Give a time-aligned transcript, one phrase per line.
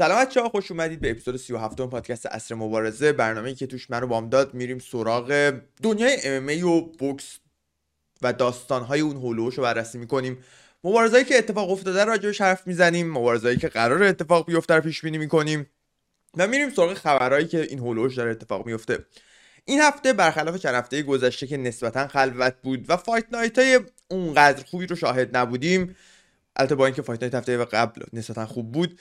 [0.00, 3.12] سلام بچه‌ها خوش اومدید به اپیزود 37 پادکست اصر مبارزه.
[3.12, 7.38] برنامه‌ای که توش من و بامداد میریم سراغ دنیای ام و بوکس
[8.22, 10.38] و داستانهای اون هولوش رو بررسی می‌کنیم.
[10.84, 15.18] مبارزهایی که اتفاق افتاده راجعش حرف می‌زنیم مبارزهایی که قرار اتفاق بیفته رو پیش بینی
[15.18, 15.66] می‌کنیم
[16.36, 19.04] و میریم سراغ خبرهایی که این هولوش داره اتفاق میفته
[19.64, 24.64] این هفته برخلاف چند هفته گذشته که نسبتا خلوت بود و فایت نایت های اونقدر
[24.64, 25.96] خوبی رو شاهد نبودیم
[26.56, 29.00] البته با اینکه fight night هفته قبل نسبتا خوب بود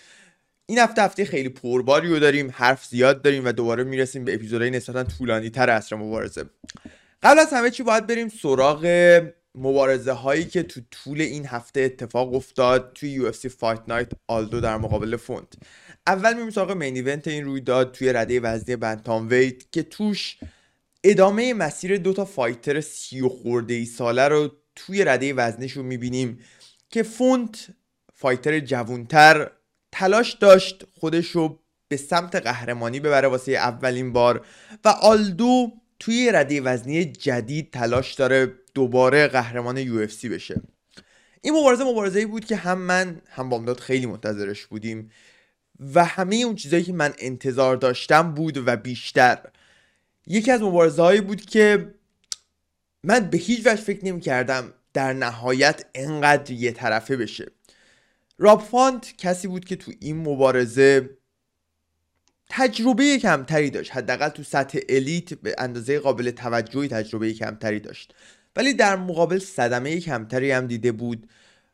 [0.70, 4.71] این هفته هفته خیلی پرباری رو داریم حرف زیاد داریم و دوباره می‌رسیم به اپیزودهای
[4.71, 6.46] نسبتا طولانی تر عصر مبارزه.
[7.23, 8.86] قبل از همه چی باید بریم سراغ
[9.55, 14.77] مبارزه هایی که تو طول این هفته اتفاق افتاد توی اف fight night آلدو در
[14.77, 15.54] مقابل فانت
[16.07, 20.38] اول میریم سراغ main event این رویداد توی رده وزنی bantamweight که توش
[21.04, 26.39] ادامه مسیر دو تا fighter سی و خورده ای ساله رو توی رده وزنشون می‌بینیم
[26.89, 27.68] که فونت
[28.13, 29.51] فایتر جوونتر
[30.00, 34.45] تلاش داشت خودش رو به سمت قهرمانی ببره واسه اولین بار
[34.86, 40.61] و آلدو توی رده وزنی جدید تلاش داره دوباره قهرمان یو بشه.
[41.41, 45.11] این مبارزه مبارزه بود که هم من هم بامداد خیلی منتظرش بودیم
[45.94, 49.39] و همه اون چیزهایی که من انتظار داشتم بود و بیشتر.
[50.28, 51.94] یکی از مبارزه هایی بود که
[53.03, 57.52] من به هیچ وجه فکر نمی کردم در نهایت انقدر یه طرفه بشه.
[58.39, 61.09] راب فانت کسی بود که تو این مبارزه
[62.49, 63.91] تجربه کمتری داشت.
[63.91, 68.13] حداقل تو سطح الیت به اندازه قابل توجهی تجربه کمتری داشت.
[68.55, 71.29] ولی در مقابل صدمه کمتری هم دیده بود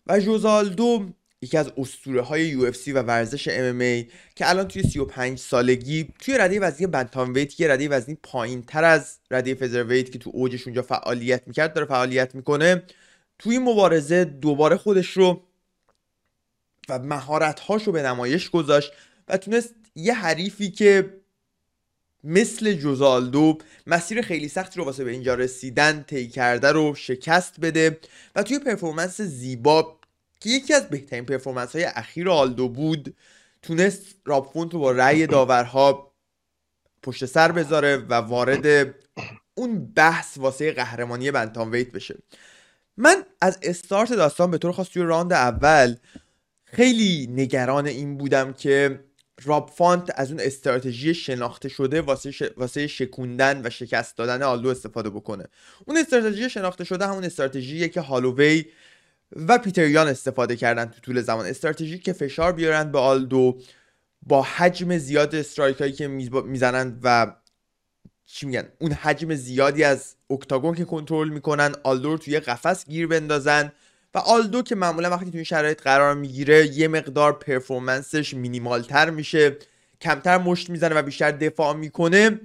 [0.07, 1.09] و جوزالدو
[1.41, 4.03] یکی از اسطوره های یو و ورزش ام
[4.35, 8.83] که الان توی 35 سالگی توی رده وزنی بنتام ویت یه رده وزنی پایین تر
[8.83, 12.83] از رده فزر ویت که تو اوجش اونجا فعالیت می‌کرد داره فعالیت می‌کنه.
[13.39, 15.41] توی مبارزه دوباره خودش رو
[16.89, 18.91] و مهارت رو به نمایش گذاشت
[19.27, 21.13] و تونست یه حریفی که
[22.23, 27.59] مثل جوزه آلدو مسیر خیلی سختی رو واسه به اینجا رسیدن طی کرده رو شکست
[27.59, 27.99] بده
[28.35, 29.99] و توی performance زیبا
[30.39, 33.15] که یکی از بهترین performance های اخیر آلدو بود
[33.61, 36.11] تونست راب فانت رو با رأی داورها
[37.03, 38.95] پشت سر بذاره و وارد
[39.55, 42.15] اون بحث واسه قهرمانی bantamweight بشه.
[42.97, 45.95] من از استارت داستان به طور خاص توی round اول
[46.75, 48.99] خیلی نگران این بودم که
[49.43, 55.09] راب فانت از اون استراتژی شناخته شده واسه, واسه شکوندن و شکست دادن آلدو استفاده
[55.09, 55.45] بکنه.
[55.85, 58.65] اون استراتژی شناخته شده همون استراتژیه که هالووی
[59.35, 61.45] و پیتر یان استفاده کردن تو طول زمان.
[61.45, 63.61] استراتژی که فشار بیارن به آلدو
[64.21, 67.35] با حجم زیاد strike هایی که می‌زنن و
[68.25, 73.07] چی میگن؟ اون حجم زیادی از octagon که کنترل می‌کنن آلدو رو توی قفس گیر
[73.07, 73.71] بندازن
[74.15, 78.92] و آلدو که معمولا وقتی توی این شرایط قرار می‌گیره یه مقدار performance ش minimal
[78.92, 79.57] تر میشه
[80.01, 82.39] کمتر مشت می‌زنه و بیشتر دفاع می‌کنه.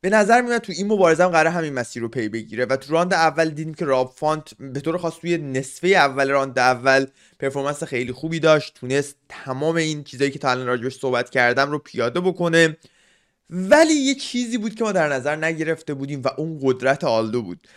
[0.00, 2.92] به نظر میاد تو این مبارزه هم قرار همین مسیر رو پی بگیره و تو
[2.92, 7.06] round اول دیدیم که راب فانت به طور خاص توی نصفه اول round اول
[7.40, 11.78] performance خیلی خوبی داشت تونست تمام این چیزایی که تا الان راجبش صحبت کردم رو
[11.78, 12.76] پیاده بکنه.
[13.50, 17.68] ولی یه چیزی بود که ما در نظر نگرفته بودیم و اون قدرت آلدو بود.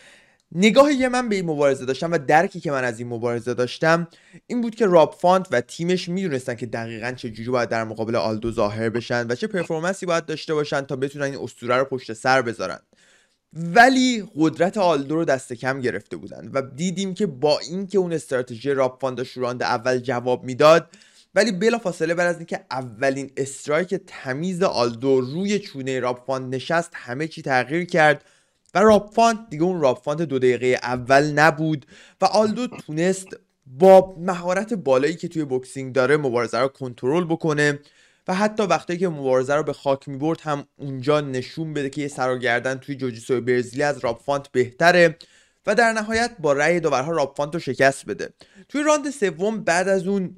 [0.56, 4.08] نگاهی که من به این مبارزه داشتم و درکی که من از این مبارزه داشتم
[4.48, 8.16] این بود که راب فانت و تیمش می‌دونستن که دقیقا چه جوری باید در مقابل
[8.16, 11.86] آلدو ظاهر بشن و چه performance ی باید داشته باشن تا بتونن این اسطوره رو
[11.86, 12.80] پشت سر بذارن.
[13.54, 18.72] ولی قدرت آلدو رو دست کم گرفته بودن و دیدیم که با اینکه اون استراتژی
[18.72, 20.90] راب فانت داشت round اول جواب می‌داد
[21.36, 26.92] ولی بلا فاصله بعد از اینکه اولین strike تمیز آلدو روی چونه راب فانت نشست
[26.94, 28.26] همه چی تغییر کرد.
[28.74, 31.86] و راب فانت دیگه اون راب فانت دو دقیقه اول نبود
[32.22, 33.28] و آلدو تونست
[33.66, 37.80] با مهارت بالایی که توی boxing داره مبارزه رو کنترل بکنه
[38.28, 42.08] و حتی وقتی که مبارزه رو به خاک می‌برد هم اونجا نشون بده که یه
[42.08, 45.18] سر و گردن توی جوجیتسوی برزیلی از راب فانت بهتره
[45.68, 48.34] و در نهایت با رأی داورها راب فانت رو شکست بده.
[48.70, 50.36] توی round سوم بعد از اون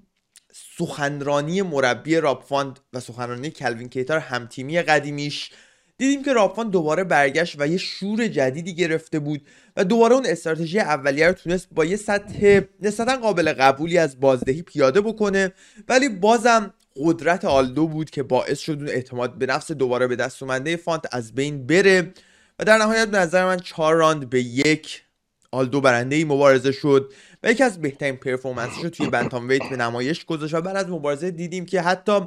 [0.78, 5.52] سخنرانی مربی راب فانت و سخنرانی کلوین کیتر همتیمی قدیمیش
[5.98, 9.48] دیدیم که راب فانت دوباره برگشت و یه شور جدیدی گرفته بود
[9.78, 14.62] و دوباره اون استراتژی اولیه رو تونست با یه سطح نسبتا قابل قبولی از بازدهی
[14.62, 15.54] پیاده بکنه.
[15.88, 20.44] ولی بازم قدرت آلدو بود که باعث شد اون اعتماد به نفس دوباره به دست
[20.44, 22.14] اومده فانت از بین بره.
[22.60, 25.04] و در نهایت به نظر من چهار round به یک
[25.52, 27.14] آلدو برنده ای مبارزه شد
[27.44, 30.90] و یکی از بهترین performance ش رو توی bantamweight به نمایش گذاشت و بعد از
[30.90, 32.20] مبارزه دیدیم که حتی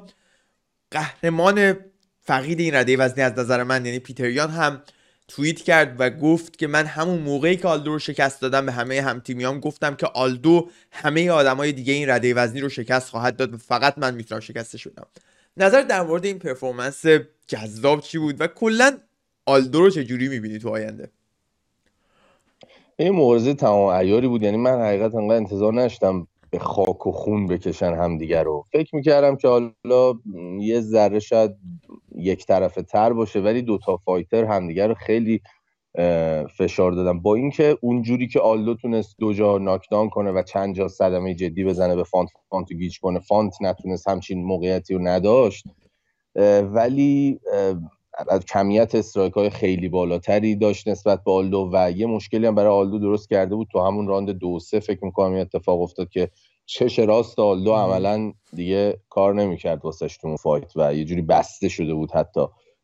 [0.90, 1.76] قهرمان
[2.26, 4.82] فقید این رده وزنی از نظر من یعنی پیتریان هم
[5.28, 9.00] توییت کرد و گفت که من همون موقعی که آلدو رو شکست دادم به همه
[9.00, 13.56] همتیمیام گفتم که آلدو همه آدمای دیگه این رده وزنی رو شکست خواهد داد و
[13.56, 15.06] فقط من می‌تونم شکستش بدم.
[15.56, 17.04] نظر در مورد این performance
[17.46, 18.98] جذاب چی بود و کلا
[19.46, 21.10] آلدو رو چجوری می‌بینی تو آینده؟
[22.96, 27.46] این مبارزه تمام عیاری بود یعنی من حقیقت انقدر انتظار نداشتم به خاک و خون
[27.46, 28.64] بکشن همدیگه رو.
[28.72, 30.14] فکر می‌کردم که حالا
[30.60, 31.50] یه ذره شاید
[32.14, 35.40] یک طرفه تر باشه ولی دوتا fighter همدیگه رو خیلی
[36.58, 40.88] فشار دادن با اینکه اونجوری که آلدو تونست دو جا knockdown کنه و چند جا
[40.88, 45.64] صدمه جدی بزنه به فانت فانتو گیج کنه فانت نتونست همچین موقعیتی رو نداشت.
[46.62, 47.40] ولی
[48.48, 52.98] کمیت strike های خیلی بالاتری داشت نسبت به آلدو و یه مشکلی هم برای آلدو
[52.98, 53.68] درست کرده بود.
[53.72, 56.30] تو همون راند دو سه فکر می‌کنم این اتفاق افتاد که
[56.66, 61.94] چش راست آلدو عملا دیگه کار نمی‌کرد واسش تو fight و یه جوری بسته شده
[61.94, 62.40] بود حتی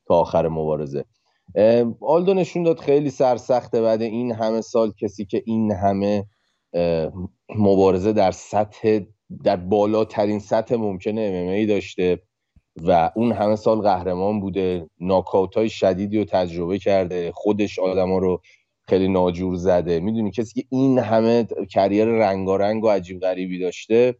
[0.07, 1.05] تا آخر مبارزه.
[2.01, 3.83] آلدو نشون داد خیلی سرسخته.
[3.83, 6.25] بعد این همه سال کسی که این همه
[7.59, 9.01] مبارزه در سطح
[9.45, 12.23] در بالاترین سطح ممکن MMA داشته.
[12.83, 14.87] و اون همه سال قهرمان بوده.
[15.01, 17.33] ناک‌اوت های شدیدی رو تجربه کرده.
[17.35, 18.41] خودش آدما رو
[18.89, 20.01] خیلی ناجور زده.
[20.01, 24.15] می‌دونی کسی که این همه career رنگارنگ و عجیب غریبی داشته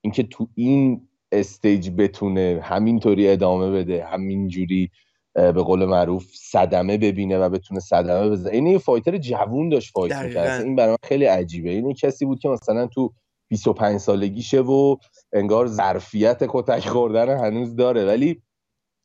[0.00, 4.90] اینکه تو این stage بتونه همینطوری ادامه بده همینجوری
[5.34, 8.52] به قول معروف صدمه ببینه و بتونه صدمه بزنه.
[8.52, 10.64] این یه fighter جوون داشت fight می‌کرد.
[10.64, 11.70] این برای من خیلی عجیبه.
[11.70, 13.12] این کسی بود که مثلا تو
[13.48, 14.96] 25 سالگیشه و
[15.32, 18.06] انگار ظرفیت کتک خوردن هنوز داره.
[18.06, 18.42] ولی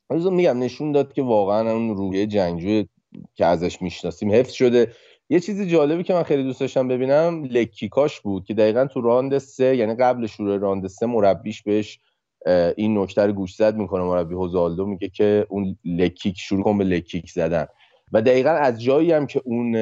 [0.10, 2.88] روز میگم نشون داد که واقعا اون روحیه جنگجوی
[3.36, 4.92] که ازش می‌شناسیم حفظ شده.
[5.30, 9.38] یه چیزی جالبی که من خیلی دوست داشتم ببینم لکیکاش بود که دقیقا تو راند
[9.38, 12.00] سه یعنی قبل شروع راند سه مربیش بهش
[12.76, 16.84] این نکته رو گوش زد می‌کنه مربی هوزالدو میگه که اون لکیک شروع کن به
[16.84, 17.66] لکیک زدن.
[18.12, 19.76] و دقیقا از جایی هم که اون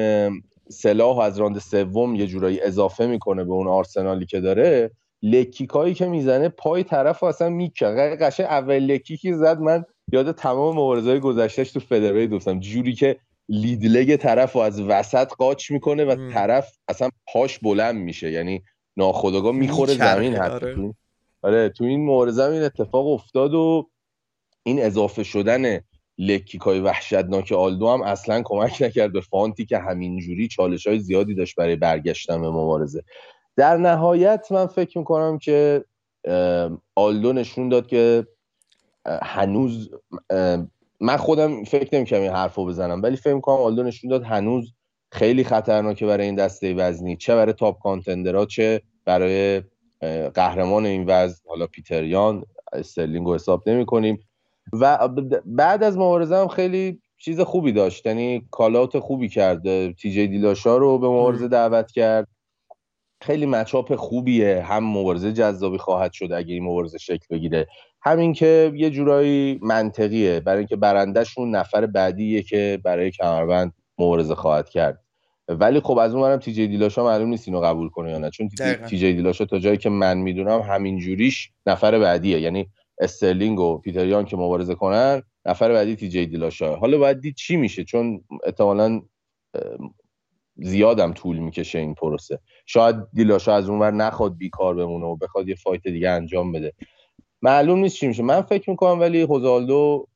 [0.68, 4.90] سلاح از راند سوم یه جورایی اضافه می‌کنه به اون آرسنالی که داره
[5.22, 9.58] لکیکایی که می‌زنه پای طرف اصلا می‌کنه قشنگ اول لکیکی زد.
[9.58, 12.60] من یاد تمام مبارزهای گذشتهش تو فدرای دوستم.
[12.60, 13.16] جوری که
[13.48, 18.30] لیدلگ طرف رو از وسط قاچ می‌کنه و طرف اصلا پاش بلند میشه.
[18.30, 18.62] یعنی
[18.96, 20.54] ناخداگاه می‌خوره زمین حتی.
[20.54, 20.94] آره.
[21.42, 23.88] آره تو این مبارزه این اتفاق افتاد و
[24.62, 25.80] این اضافه شدن
[26.18, 30.98] leg kick ای وحشتناک آلدو هم اصلا کمک نکرد به فانتی که همینجوری چالش های
[30.98, 33.02] زیادی داشت برای برگشتن به مبارزه.
[33.56, 35.84] در نهایت من فکر می‌کنم که
[36.94, 38.26] آلدو نشون داد که
[39.06, 39.90] هنوز
[41.00, 44.72] من خودم فکر نمی‌کنم این حرف رو بزنم ولی فکر می‌کنم آلدو نشون داد هنوز
[45.12, 49.62] خیلی خطرناکه برای این دسته وزنی چه برای top contender ها چه برای
[50.34, 54.18] قهرمان این وزن حالا پیتریان استرلینگ رو حساب نمی کنیم
[54.80, 55.08] و
[55.46, 60.76] بعد از مبارزه هم خیلی چیز خوبی داشت یعنی کالات خوبی کرد تی جی دیلاشا
[60.76, 62.28] رو به مبارزه دعوت کرد.
[63.22, 64.62] خیلی مچاپ خوبیه.
[64.62, 67.66] هم مبارزه جذابی خواهد شد اگه این مبارزه شکل بگیره.
[68.02, 70.40] همین که یه جورایی منطقیه.
[70.40, 74.98] برای اینکه برندهشون نفر بعدیه که برای کمربند مبارزه خواهد کرد.
[75.48, 78.30] ولی خب از اونورم تی جی دیلاشا معلوم نیست اینو قبول کنه یا نه.
[78.30, 78.48] چون
[78.88, 82.40] تی جی دیلاشا تا جایی که من می‌دونم همین جوریش نفر بعدیه.
[82.40, 82.68] یعنی
[83.00, 87.56] استرلینگ و پیتریان که مبارزه کنن نفر بعدی تی جی دیلاشا حالا باید دید چی
[87.56, 89.02] میشه؟ چون احتمالاً
[90.56, 92.38] زیادم طول می‌کشه این پروسه.
[92.66, 96.72] شاید دیلاشا از اونور نخواد بیکار بمونه و بخواد یه fight دیگه انجام بده.
[97.42, 98.22] معلوم نیست چی میشه.
[98.22, 100.06] من فکر می‌کنم ولی خوزه آلدو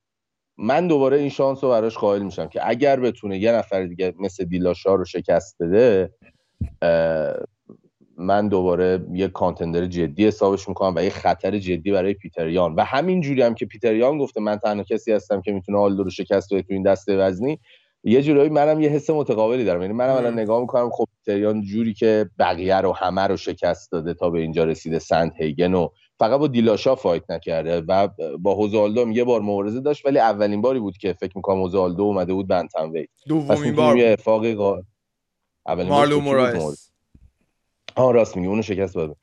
[0.59, 4.45] من دوباره این شانس رو براش قائل میشم که اگر بتونه یه نفر دیگه مثل
[4.45, 6.13] دیلاشا رو شکست بده
[8.19, 13.21] من دوباره یه contender جدی حسابش می‌کنم و یه خطر جدی برای پیتریان و همین
[13.21, 16.63] جوری هم که پیتریان گفته من تنها کسی هستم که می‌تونه آلدو رو شکست بده
[16.63, 17.61] تو این دسته وزنی.
[18.09, 19.83] یه جورایی منم یه حس متقابلی دارم.
[19.83, 24.15] یعنی منم الان نگاه می‌کنم خب پیتریان جوری که بقیه رو همه رو شکست داده
[24.15, 28.09] تا به اینجا رسیده سندهیگن و فقط با دیلاشا fight نکرده و
[28.39, 31.83] با هوزه آلدو یه بار مبارزه داشت ولی اولین باری بود که فکر می‌کنم هوزه
[31.83, 34.83] آلدو اومده بود bantamweight دومین بار یه اتفاقی قا...
[35.67, 36.91] اولین مارلون مورایس
[37.97, 39.17] ها راست میگه اونو شکست بود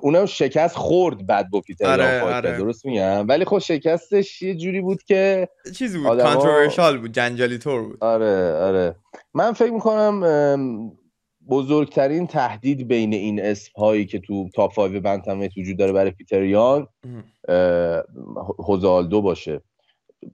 [0.00, 2.58] اونم شکست خورد بعد با پیتر آره، آره.
[2.58, 7.82] درست میگم؟ ولی خب شکستش یه جوری بود که چیزی بود controversial بود جنجالی طور
[7.82, 8.04] بود.
[8.04, 8.96] آره آره.
[9.34, 10.92] من فکر می‌کنم
[11.48, 16.42] بزرگترین تهدید بین این اسم هایی که تو top 5 bantamweight وجود داره برای پیتر
[16.42, 16.86] یان
[18.68, 19.60] هوزه آلدو باشه.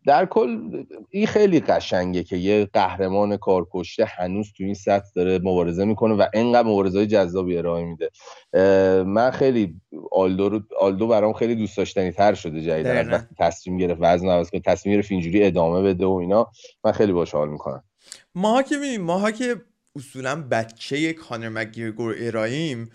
[0.06, 5.84] در کل این خیلی قشنگه که یه قهرمان کارکشته هنوز تو این سطح داره مبارزه
[5.84, 8.10] می‌کنه و انقدر مبارزه های جذابی ارائه میده.
[9.04, 9.80] من خیلی
[10.12, 14.28] آلدو رو آلدو برام خیلی دوست داشتنی تر شده جدیدا از وقتی تصمیم گرفت وزن
[14.28, 16.50] عوض کنه تصمیم گرفت اینجوری ادامه بده و اینا
[16.84, 17.82] من خیلی باش حال می‌کنم.
[18.34, 19.56] ماها که می‌بینیم ماها که
[19.96, 22.90] اصولا بچه کانر مگیرگور ارائیم.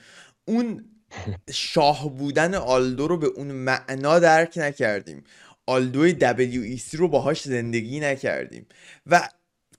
[0.46, 0.86] اون
[1.52, 5.24] شاه بودن آلدو رو به اون معنا درک نکردیم.
[5.66, 8.66] آلدوی WEC رو باهاش زندگی نکردیم.
[9.08, 9.30] و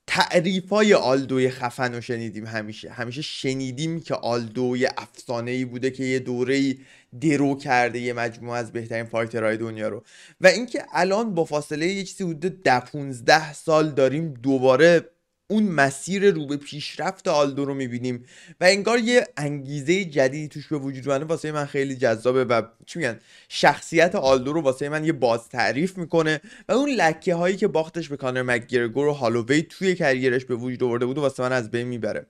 [0.07, 2.91] تعریف های آلدوی خفن رو شنیدیم همیشه.
[2.91, 6.77] همیشه شنیدیم که آلدوی افسانه ای بوده که یه دوره
[7.21, 10.05] درو کرده یه مجموعه از بهترین fighter های دنیا رو.
[10.41, 15.11] و اینکه الان با فاصله یه چیزی حدود ده 15 سال داریم دوباره
[15.53, 18.25] اون مسیر رو به پیشرفت آلدو رو می‌بینیم
[18.61, 21.25] و انگار یه انگیزه جدیدی توش به وجود اومده.
[21.25, 23.19] واسه من خیلی جذابه و چی میگن
[23.49, 28.09] شخصیت آلدو رو واسه من یه باز تعریف می‌کنه و اون لکه هایی که باختش
[28.09, 31.53] به کانر مکگرگور و هالووی توی career ش به وجود آورده بود و واسه من
[31.53, 32.27] از بین می‌بره.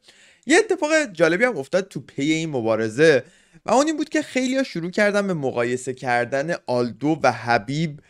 [0.46, 3.24] یه اتفاق جالبی هم افتاد تو پی این مبارزه
[3.66, 8.00] و اون این بود که خیلی شروع کردن به مقایسه کردن آلدو و حبیب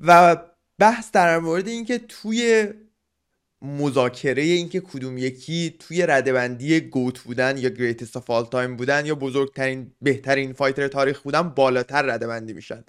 [0.00, 0.36] و
[0.78, 2.68] بحث در مورد اینکه توی
[3.62, 9.14] مذاکره اینکه کدوم یکی توی ردبندی GOAT بودن یا greatest of all time بودن یا
[9.14, 12.84] بزرگترین بهترین fighter تاریخ بودن بالاتر ردبندی میشن.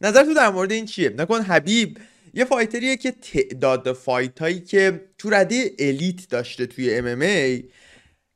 [0.00, 1.98] نظر تو در مورد این چیه؟ نکن حبیب
[2.34, 7.22] یه fighter یه که تعداد fight هایی که تو رده elite داشته توی MMA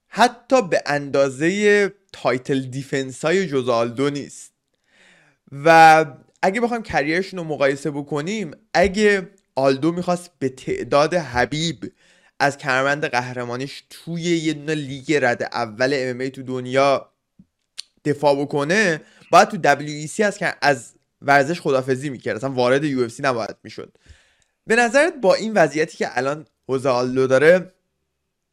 [0.09, 4.53] حتی به اندازه title defense های ژوزه آلدو نیست.
[5.53, 6.05] و
[6.43, 11.93] اگه بخوایم career شون رو مقایسه بکنیم اگه آلدو می‌خواست به تعداد حبیب
[12.41, 17.13] از کمربند قهرمانیش توی یه دونه لیگ رد اول MMA تو دنیا
[18.05, 22.37] دفاع بکنه باید تو WEC از از ورزش خدافزی می‌کرد.
[22.37, 23.99] اصلا وارد یو نباید می‌شد.
[24.67, 26.47] به نظرت با این وضعیتی که الان
[26.87, 27.73] آلدو داره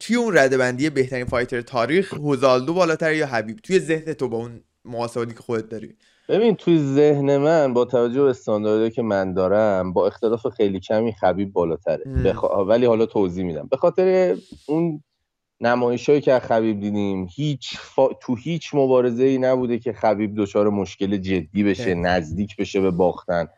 [0.00, 4.36] توی اون رده بندی بهترین فایتر تاریخ آلدو بالاتر یا حبیب؟ توی ذهن تو با
[4.36, 5.96] اون محاسباتی که خودت داری؟
[6.28, 11.12] ببین توی ذهن من با توجه به استانداردی که من دارم با اختلاف خیلی کمی
[11.12, 12.04] خبیب بالاتره.
[12.04, 12.44] بخ...
[12.44, 13.68] ولی حالا توضیح میدم.
[13.70, 15.02] به خاطر اون
[15.60, 17.78] نمایشهایی که از خبیب دیدیم هیچ
[18.20, 23.48] تو هیچ مبارزه ای نبوده که خبیب دچار مشکل جدی بشه نزدیک بشه به باختن.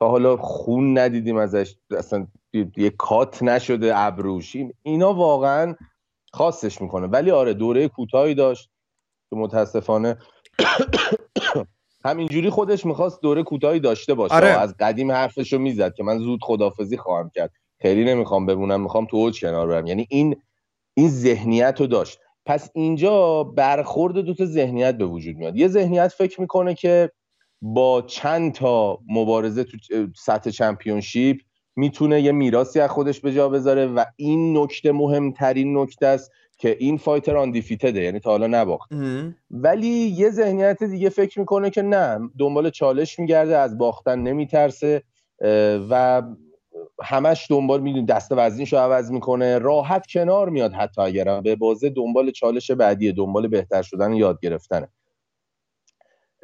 [0.00, 2.26] تا حالا خون ندیدیم ازش اصلا
[2.76, 4.56] یه کات نشده ابروش.
[4.82, 5.74] اینا واقعا
[6.32, 7.06] خاصش می‌کنه.
[7.06, 8.70] ولی آره دوره کوتاهی داشت
[9.30, 10.16] که متاسفانه
[12.04, 14.34] همینجوری خودش می‌خواست دوره کوتاهی داشته باشه.
[14.34, 14.48] آره.
[14.48, 17.50] از قدیم حرفشو می‌زد که من زود خدافزی خواهم کرد.
[17.82, 19.86] خیلی نمی‌خوام بمونم می‌خوام تو اوج کنار برم.
[19.86, 20.36] یعنی این
[20.94, 22.18] این ذهنیت رو داشت.
[22.46, 25.56] پس اینجا برخورد دو تا ذهنیت به وجود میاد.
[25.56, 27.10] یه ذهنیت فکر می‌کنه که
[27.62, 29.76] با چند تا مبارزه تو
[30.16, 31.40] سطح چمپیونشیپ
[31.76, 36.76] می‌تونه یه میراثی از خودش به جا بذاره و این نکته مهمترین نکته است که
[36.80, 38.90] این فایتر آن دیفیتده یعنی تا حالا نباخت.
[39.50, 45.02] ولی یه ذهنیت دیگه فکر می‌کنه که نه دنبال چالش میگرده از باختن نمیترسه
[45.90, 46.22] و
[47.02, 49.58] همش دنبال میدون دسته وزنیش رو عوض می‌کنه.
[49.58, 54.88] راحت کنار میاد حتی اگرم ببازه دنبال چالش بعدیه دنبال بهتر شدن یاد گرفتنه.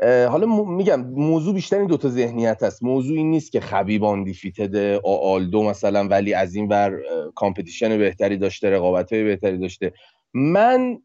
[0.03, 5.63] حالا میگم موضوع بیشتر این دوتا ذهنیت هست موضوع این نیست که خبیب undefeated آلدو
[5.63, 7.01] مثلا ولی از این ور
[7.35, 9.93] competition بهتری داشته رقابت بهتری داشته.
[10.35, 10.99] من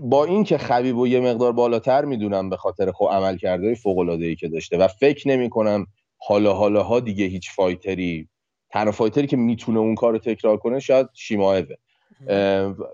[0.00, 4.36] با اینکه خبیب و یه مقدار بالاتر می‌دونم به خاطر خب عملکرد فوق العاده ای
[4.36, 5.86] که داشته و فکر نمی کنم
[6.18, 8.28] حالا حالا ها دیگه هیچ fighter ی
[8.70, 11.74] تنها fighter ی که می‌تونه اون کار رو تکرار کنه شاید چیمایفه.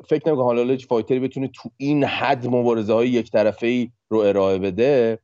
[0.08, 3.66] فکر نمی کنم حالا هیچ fighter ی بتونه تو این حد مبارزه های یک طرفه
[3.66, 5.18] ای رو ارائه بده.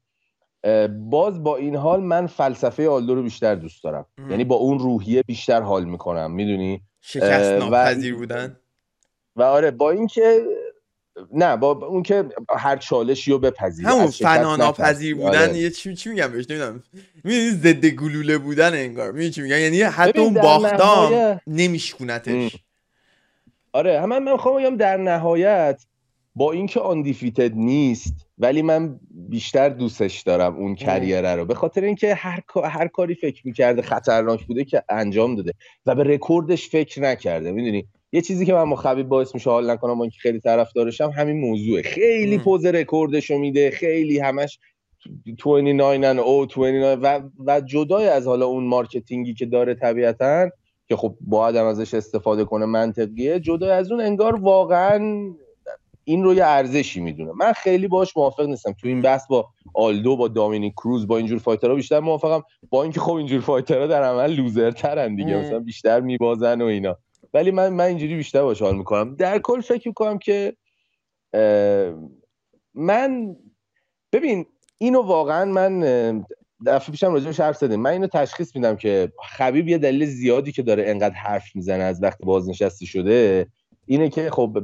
[1.10, 4.06] باز با این حال من فلسفه آلدو رو بیشتر دوست دارم.
[4.30, 8.56] یعنی با اون روحیه بیشتر حال می‌کنم می‌دونی؟ شکست ناپذیر بودن.
[9.36, 10.42] و آره با اینکه
[11.32, 15.58] نه با اون که هر چالشی رو بپذیر همون فنا ناپذیر بودن آره.
[15.58, 16.82] یه چی چی میگم بهش؟ نمی‌دونم.
[17.24, 21.40] می‌دونی ضد گلوله بودن انگار می‌دونی چی میگم؟ یعنی حتی اون باختام نهایت...
[21.46, 22.56] نمیشکونتش.
[23.72, 25.86] آره همه من می‌خوام بگم در نهایت
[26.34, 31.84] با اینکه undefeated نیست ولی من بیشتر دوستش دارم اون career ه رو به خاطر
[31.84, 35.52] اینکه هر هر کاری فکر می‌کرده خطرناک بوده که انجام داده
[35.86, 39.70] و به رکوردش فکر نکرده می‌دونی یه چیزی که من با خبیب باعث میشه حال
[39.70, 44.58] نکنم با اینکه خیلی طرفدارشم همین موضوعه خیلی پوز رکوردش رو میده خیلی همش
[45.24, 50.50] 29 oh 29 و و جدای از حالا اون marketing ی که داره طبیعتا
[50.88, 55.30] که خب باید هم ازش استفاده کنه منطقیه جدای از اون انگار واقعا
[56.04, 57.32] این رو یه ارزشی می‌دونه.
[57.32, 58.72] من خیلی باش موافق نیستم.
[58.72, 62.42] تو این بحث با آلدو با دامینیک کروز با اینجور fighter ها بیشتر موافقم.
[62.70, 65.36] با اینکه خب اینجور fighter ها در عمل loser ترن دیگه.
[65.36, 66.96] مثلا بیشتر میبازن و اینا.
[67.34, 69.16] ولی من من اینجوری بیشتر باش حال می‌کنم.
[69.16, 70.56] در کل فکر می‌کنم که
[72.74, 73.36] من
[74.12, 74.46] ببین
[74.78, 75.80] اینو واقعا من
[76.66, 77.80] دفعه پیشم راجعش حرف زدیم.
[77.80, 82.02] من اینو تشخیص میدم که خبیب یه دلیل زیادی که داره انقدر حرف می‌زنه از
[82.02, 83.46] وقتی بازنشسته شده
[83.86, 84.62] اینه که خب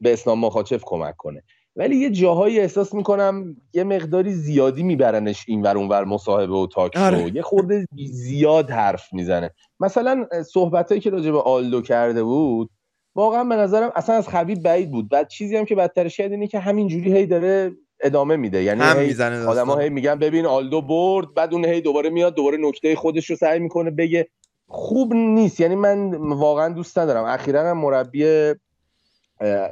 [0.00, 1.42] به اسلام مخاچف کمک کنه.
[1.76, 6.96] ولی یه جاهایی احساس می‌کنم یه مقداری زیادی میبرنش این ور اونور مصاحبه و تاک
[6.96, 7.34] آره.
[7.34, 9.50] یه خورده زیاد حرف می‌زنه.
[9.80, 12.70] مثلا صحبتایی که راجع به آلدو کرده بود
[13.14, 15.08] واقعا به نظرم اصلا از خبیب بعید بود.
[15.08, 18.62] بعد چیزی هم که بدترش کرد اینه که همینجوری هی داره ادامه میده.
[18.62, 22.58] یعنی هم می‌زنه آدما هی میگن ببین آلدو برد بعد اون هی دوباره میاد دوباره
[22.60, 24.28] نکته خودش رو سعی می‌کنه بگه.
[24.68, 25.60] خوب نیست.
[25.60, 27.24] یعنی من واقعا دوست ندارم.
[27.24, 28.26] اخیرا هم مربی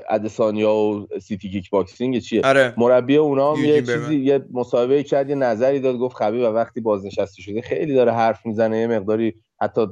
[0.09, 2.75] ادسانیا و City Kickboxing چیه؟ آره.
[2.77, 6.81] مربی اونا هم یه چیزی یه مصاحبه کرد یه نظری داد گفت خبیب و وقتی
[6.81, 9.87] بازنشسته شده خیلی داره حرف می‌زنه یه مقداری حتی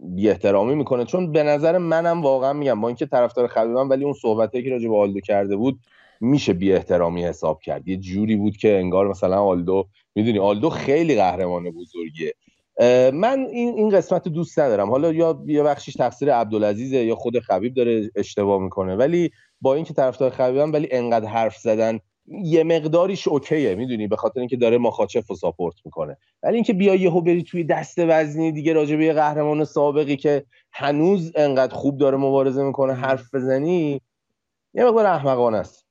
[0.00, 1.04] بی احترامی می‌کنه.
[1.04, 4.88] چون به نظر منم واقعا میگم با اینکه طرفدار خبیبم ولی اون صحبتی که راجع
[4.88, 5.78] به آلدو کرده بود
[6.20, 7.88] میشه بی احترامی حساب کرد.
[7.88, 12.34] یه جوری بود که انگار مثلا آلدو می‌دونی آلدو خیلی قهرمان بزرگیه.
[13.12, 14.90] من این این قسمت دوست ندارم.
[14.90, 18.96] حالا یا یه بخشیش تقصیر عبدالعزیزه یا خود خبیب داره اشتباه می‌کنه.
[18.96, 19.30] ولی
[19.60, 24.40] با اینکه طرفدار خبیبم ولی انقدر حرف زدن یه مقداریش okay ه می‌دونی؟ به خاطر
[24.40, 26.16] اینکه داره ماخاچف رو support می‌کنه.
[26.42, 30.44] ولی اینکه بیا یهو بری توی دست وزنی دیگه راجع به یه قهرمان سابقی که
[30.72, 34.00] هنوز انقدر خوب داره مبارزه می‌کنه حرف بزنی
[34.74, 35.87] یه مقدار احمقانه است.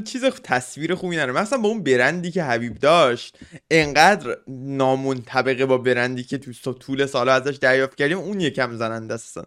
[0.00, 1.32] چیز تصویر خوبی نداره.
[1.32, 3.38] مثلا با اون برندی که حبیب داشت
[3.70, 9.44] انقدر نامنطبقه با برندی که تو طول سال ازش دریافت کردیم اون یکم زننده هستن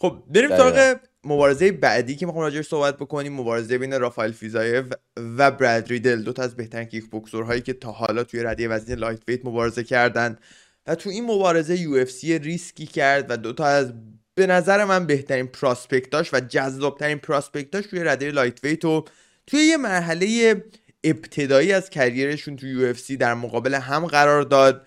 [0.00, 3.32] خب بریم سراغ مبارزه بعدی که می‌خوام راجعش صحبت بکنیم.
[3.32, 7.92] مبارزه بین رافائل فیزایف و براد ریدل دو تا از بهترین kick هایی که تا
[7.92, 10.38] حالا توی رده وزنی lightweight مبارزه کردن
[10.86, 13.92] و تو این مبارزه UFC ریسکی کرد و دو تا از
[14.34, 19.04] به نظر من بهترین prospect اش و جذابترین prospect اش توی رده lightweight و
[19.48, 20.56] توی یه مرحله
[21.04, 24.86] ابتدایی از career شون توی یو در مقابل هم قرار داد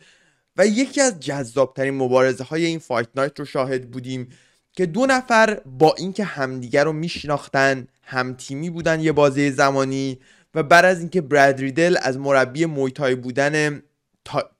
[0.57, 4.29] و یکی از جذابترین مبارزه های این fight night رو شاهد بودیم
[4.73, 10.19] که دو نفر با اینکه همدیگر رو میشناختن هم تیمی بودن یه بازی زمانی
[10.55, 13.83] و بعد از اینکه براد ریدل از مربی مویتای بودن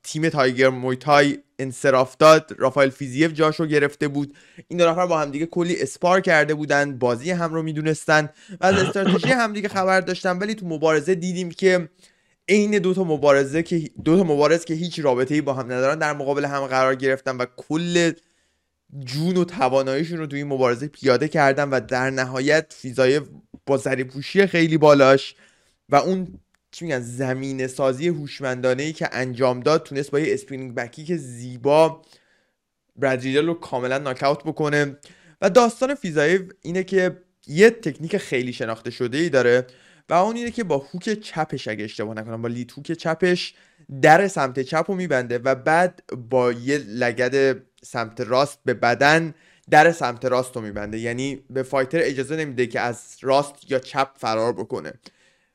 [0.03, 2.55] تیم تایگر مویتای انصراف داد.
[2.57, 4.35] رافائل فیزیف جاش رو گرفته بود.
[4.67, 6.97] این دو نفر با همدیگه کلی spar کرده بودن.
[6.97, 8.29] بازی هم رو می‌دونستن
[8.61, 10.37] و از استراتژی همدیگه خبر داشتن.
[10.37, 11.89] ولی تو مبارزه دیدیم که
[12.49, 15.99] عین دو تا مبارزه که دو تا مبارز که هیچ رابطه ای با هم ندارن
[15.99, 18.11] در مقابل هم قرار گرفتن و کل
[18.99, 23.21] جون و تواناییشون رو توی این مبارزه پیاده کردن و در نهایت فیزایف
[23.65, 23.77] با
[24.09, 25.35] پوشی خیلی بالاش
[25.89, 26.39] و اون
[26.71, 31.17] چی میگن زمین سازی هوشمندانه ای که انجام داد تونست با یه اسپرینگ بکی که
[31.17, 32.01] زیبا
[32.95, 34.97] برادریدل رو کاملا ناکاوت بکنه.
[35.41, 39.67] و داستان فیزایو اینه که یه تکنیک خیلی شناخته شده ای داره
[40.09, 43.53] و اون اینه که با هوک چپش اگه اشتباه نکنم با لیت هوک چپش
[44.01, 49.33] در سمت چپ رو میبنده و بعد با یه لگد سمت راست به بدن
[49.69, 50.99] در سمت راست رو میبنده.
[50.99, 54.93] یعنی به fighter اجازه نمیده که از راست یا چپ فرار بکنه.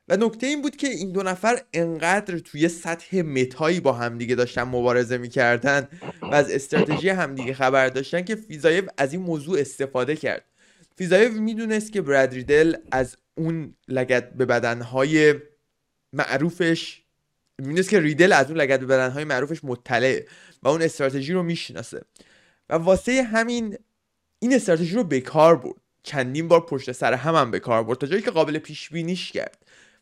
[0.09, 4.35] و نکته این بود که این دو نفر انقدر توی سطح موی تای با همدیگه
[4.35, 5.87] داشتن مبارزه می‌کردن
[6.21, 10.45] و از استراتژی همدیگه خبر داشتن که فیزایف از این موضوع استفاده کرد.
[10.95, 15.35] فیزایف می‌دونست که براد ریدل از اون لگد به بدنهای
[16.13, 17.01] معروفش
[17.59, 20.27] می‌دونست که ریدل از اون لگد به بدنهای معروفش مطلعه
[20.63, 22.01] و اون استراتژی رو می‌شناسه.
[22.69, 23.77] و واسه همین
[24.39, 25.75] این استراتژی رو به کار برد.
[26.03, 29.31] چندین بار پشت سر هم هم به کار برد تا جایی که قابل پیش بینیش
[29.31, 29.57] کرد.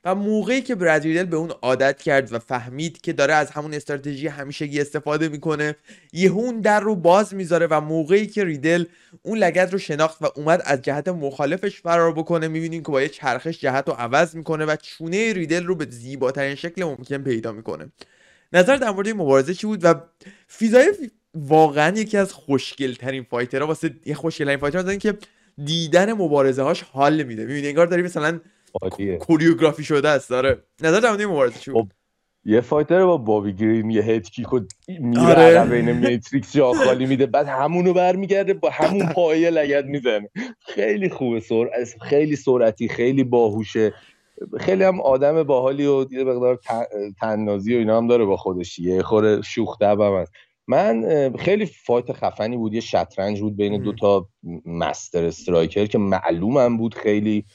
[0.06, 4.28] و موقعی که براد به اون عادت کرد و فهمید که داره از همون استراتژی
[4.28, 5.76] همیشگی استفاده می‌کنه
[6.14, 8.86] یه اون در رو باز می‌ذاره و موقعی که ریدل
[9.22, 13.10] اون لگت رو شناخت و اومد از جهت مخالفش فرار بکنه می‌بینیم که با یه
[13.10, 17.92] چرخش جهت رو عوض می‌کنه و چونه ریدل رو به زیباترین شکل ممکن پیدا می‌کنه.
[18.54, 19.96] نظر در مورد مبارزه چی بود و
[20.48, 20.94] فیزای
[21.36, 25.18] واقعا یکی از خوشگلترین فایترها واسه یه خوشگلترین فایتر که
[25.66, 27.46] دیدن مبارزه هاش حال میده.
[27.46, 28.40] می‌بینی انگار داری مثلا
[29.20, 31.88] کوریوگرافی شده است داره نظر در مورد مبارزه چی خب،
[32.46, 34.60] یه فایتر با بابی گرین یه هد کیک و
[35.00, 35.70] میره آره.
[35.70, 40.30] بین میتریکس جا خالی میده بعد همونو برمیگرده با همون پایه لگد می‌زنه.
[40.60, 41.70] خیلی خوبه سر...
[42.02, 43.94] خیلی سرعتی خیلی باهوشه.
[44.60, 46.60] خیلی هم آدم باحالی و یه مقدار
[47.20, 48.80] طنازی و اینا هم داره با خودش.
[48.80, 50.32] یه خورده شوخ هم هست.
[50.68, 54.28] من خیلی fight خفنی بود یه شطرنج بود بین دو تا
[54.66, 57.46] master striker که معلومم بود خیلی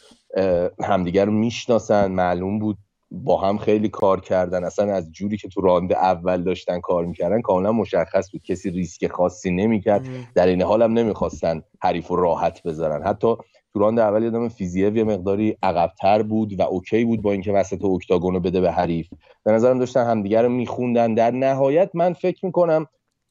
[0.83, 2.77] همدیگر رو می‌شناسن معلوم بود
[3.11, 4.65] با هم خیلی کار کردن.
[4.65, 8.43] اصلا از جوری که تو راند اول داشتن کار می‌کردن کاملا مشخص بود.
[8.43, 10.03] کسی ریسک خاصی نمی‌کرد.
[10.35, 13.03] در این حال هم نمی‌خواستن حریف رو راحت بذارن.
[13.03, 13.35] حتی
[13.73, 17.85] تو راند اول یادم فیزیف یه مقداری عقبتر بود و okay بود با اینکه وسط
[17.85, 19.09] octagon رو بده به حریف.
[19.45, 21.15] به نظرم داشتن همدیگر رو میخوندن.
[21.15, 22.87] در نهایت من فکر می‌کنم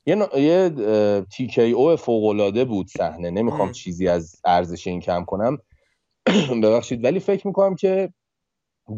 [0.05, 0.39] یه, نا...
[0.39, 0.69] یه
[1.31, 3.29] TKO فوق بود صحنه.
[3.29, 5.57] نمی‌خوام چیزی از ارزش این کم کنم.
[6.63, 7.03] ببخشید.
[7.03, 8.09] ولی فکر می‌کنم که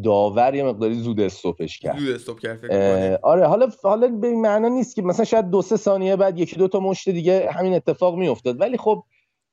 [0.04, 1.98] داور یه مقداری زود stop ش کرد.
[1.98, 5.62] زود stop کرد فکر آره حالا حالا به این معنا نیست که مثلا شاید دو
[5.62, 8.60] سه ثانیه بعد یکی دو تا مشت دیگه همین اتفاق میافتاد.
[8.60, 9.04] ولی خب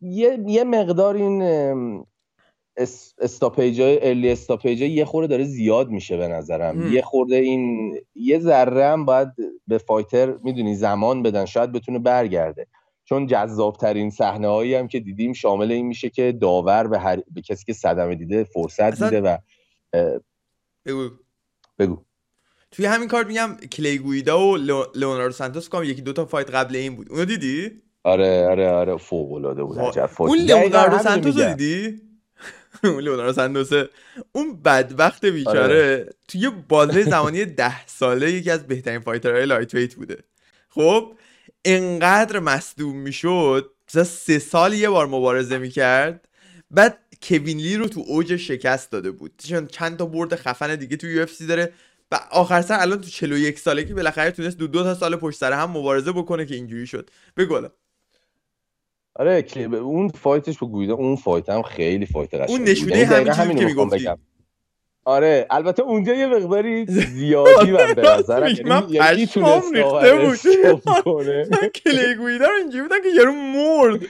[0.02, 1.44] یه یه مقدار این
[3.18, 6.94] stoppage های early stoppage یه خورده داره زیاد میشه به نظرم.
[6.94, 9.30] یه خورده این یه ذره هم باید
[9.68, 11.46] به fighter می‌دونی زمان بدن.
[11.46, 12.68] شاید بتونه برگرده.
[13.10, 17.22] چون جذابترین صحنه هایی هم که دیدیم شامل این میشه که داور به, هر...
[17.32, 19.38] به کسی که صدمه دیده فرصت میده و
[20.86, 21.10] بگو.
[21.80, 22.04] بگو.
[22.72, 24.58] توی همین کار میگم کلی گیدا و
[24.96, 27.10] لئوناردو سانتوس کام یکی دو تا fight قبل این بود.
[27.10, 27.72] اونو دیدی؟
[28.04, 30.10] آره آره آره فوق العاده بود عجب.
[30.20, 32.02] اون لئوناردو سانتوس دیدی؟
[32.84, 33.70] اون لئوناردو سانتوس.
[34.32, 36.10] اون بدبخت بیچاره آره.
[36.28, 40.24] توی بازه زمانی ده ساله یکی از بهترین fighter های lightweight بوده.
[40.70, 41.14] خب؟
[41.66, 43.72] انقدر مصدوم می‌شد.
[43.88, 46.28] سه سال یه بار مبارزه می‌کرد.
[46.72, 49.32] بعد کوین لی رو تو اوج شکست داده بود.
[49.38, 51.74] چون چند تا برد خفن دیگه تو UFC داره.
[52.12, 55.54] و آخر سر الان تو 41 سالگی بالاخره تونست دو دو تا سال پشت سر
[55.54, 57.10] هم مبارزه بکنه که اینجوری شد.
[57.38, 57.68] بگو
[59.16, 63.34] آره اون fight ش با گیدا اون fight هم خیلی fight قشنگه اون نشونه همین
[63.34, 64.10] چیزی که می‌گفتی.
[65.06, 66.86] آره البته اونجا یه مقداری
[67.16, 68.56] زیادی من به نظرم.
[68.90, 70.40] یعنی یکی تونست بود.
[71.76, 74.00] کلی گیدا رو اینجوری بودن که یارو مرد.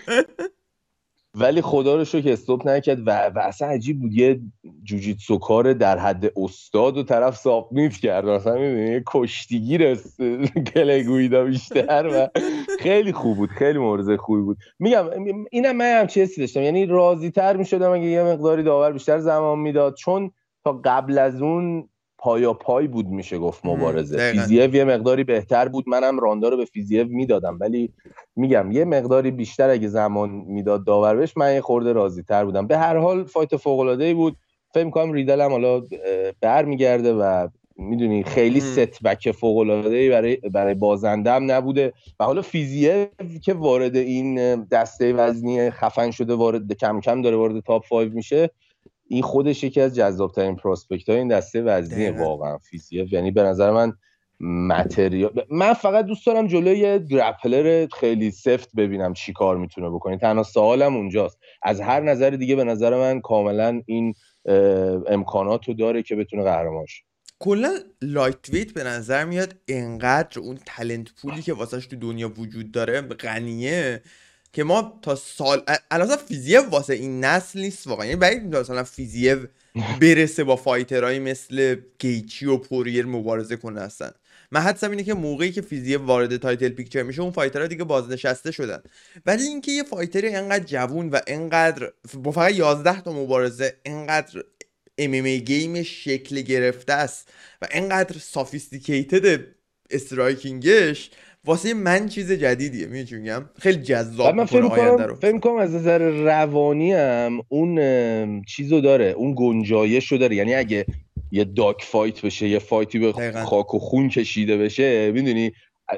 [1.36, 4.14] ولی خدا رو شکر stop نکرد و, و اصلا عجیب بود.
[4.14, 4.40] یه
[4.84, 8.26] جوجیتسو کار در حد استاد و طرف submit کرد.
[8.26, 10.00] مثلا می‌دونی کشتیگیر
[10.74, 12.40] کلی گیدا بیشتر و
[12.80, 13.50] خیلی خوب بود.
[13.50, 14.58] خیلی مبارزه خوبی بود.
[14.80, 15.06] میگم
[15.52, 16.62] اینم من هم چه داشتم.
[16.62, 19.96] یعنی راضی تر می‌شدم اگه یه مقداری داور بیشتر زمان می‌داد.
[19.96, 20.32] چون
[20.66, 24.32] تا قبل از اون پایا پای بود میشه گفت مبارزه.
[24.32, 25.90] فیزیف یه مقداری بهتر بود.
[25.90, 27.58] منم round ا رو به فیزیف می‌دادم.
[27.62, 27.94] ولی
[28.36, 32.68] میگم یه مقداری بیشتر اگه زمان می‌داد داور بهش من یه خورده راضی تر بودم.
[32.68, 34.38] به هر حال fight فوق العاده ای بود.
[34.74, 35.82] فکر کنم ریدل هم حالا
[36.42, 41.94] برمیگرده و می‌دونی خیلی setback فوق العاده ای برای برای بازنده هم نبوده.
[42.20, 43.06] و حالا فیزیف
[43.44, 48.50] که وارد این دسته وزنی خفن شده وارد کم کم داره وارد top 5 میشه
[49.10, 53.72] این خودش یکی از جذابترین prospect های این دسته وزنی واقعا فیزیف یعنی به نظر
[53.72, 53.94] من
[54.42, 60.18] material من فقط دوست دارم جلوی grappler خیلی سفت ببینم چی کار می‌تونه بکنه.
[60.18, 61.40] تنها سوالم اونجاست.
[61.64, 64.14] از هر نظر دیگه به نظر من کاملا این
[65.08, 67.04] امکانات رو داره که بتونه قهرمان شه.
[67.40, 67.70] کلا
[68.02, 73.02] lightweight به نظر میاد انقدر اون talent pool ی که واسش تو دنیا وجود داره
[73.02, 74.02] غنیه.
[74.54, 78.06] که ما تا سال الان فیزیف واسه این نسل نیست واقعا.
[78.06, 79.40] یعنی بعید مثلا فیزیف
[80.02, 84.12] برسه با fighter هایی مثل گیچی و پوریر مبارزه کنه هستن
[84.52, 87.84] من حدسم اینه که موقعی که فیزیف وارد title picture میشه اون fighter ها دیگه
[87.84, 88.84] بازنشسته شدن.
[89.26, 94.44] ولی اینکه یه fighter انقدر جوون و انقدر با فقط 11 تا مبارزه انقدر
[94.98, 97.30] ام game ش شکل گرفته است
[97.62, 99.46] و انقدر sophisticated
[99.90, 101.12] striking ش
[101.46, 105.98] واسه من چیز جدیدیه می‌دونی میگم؟ خیلی جذاب من فکر کنم فکر کنم از نظر
[106.10, 110.36] روانی هم اون چیزو داره اون گنجایشو داره.
[110.36, 110.86] یعنی اگه
[111.32, 113.12] یه dogfight بشه یه fight ی به
[113.46, 115.52] خاک و خون کشیده بشه می‌دونی؟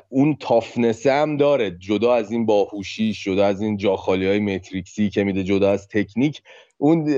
[0.10, 1.72] اون toughness ه هم داره.
[1.72, 6.42] جدا از این باهوشی جدا از این جاخالی های متریکسی که میده جدا از تکنیک
[6.78, 7.16] اون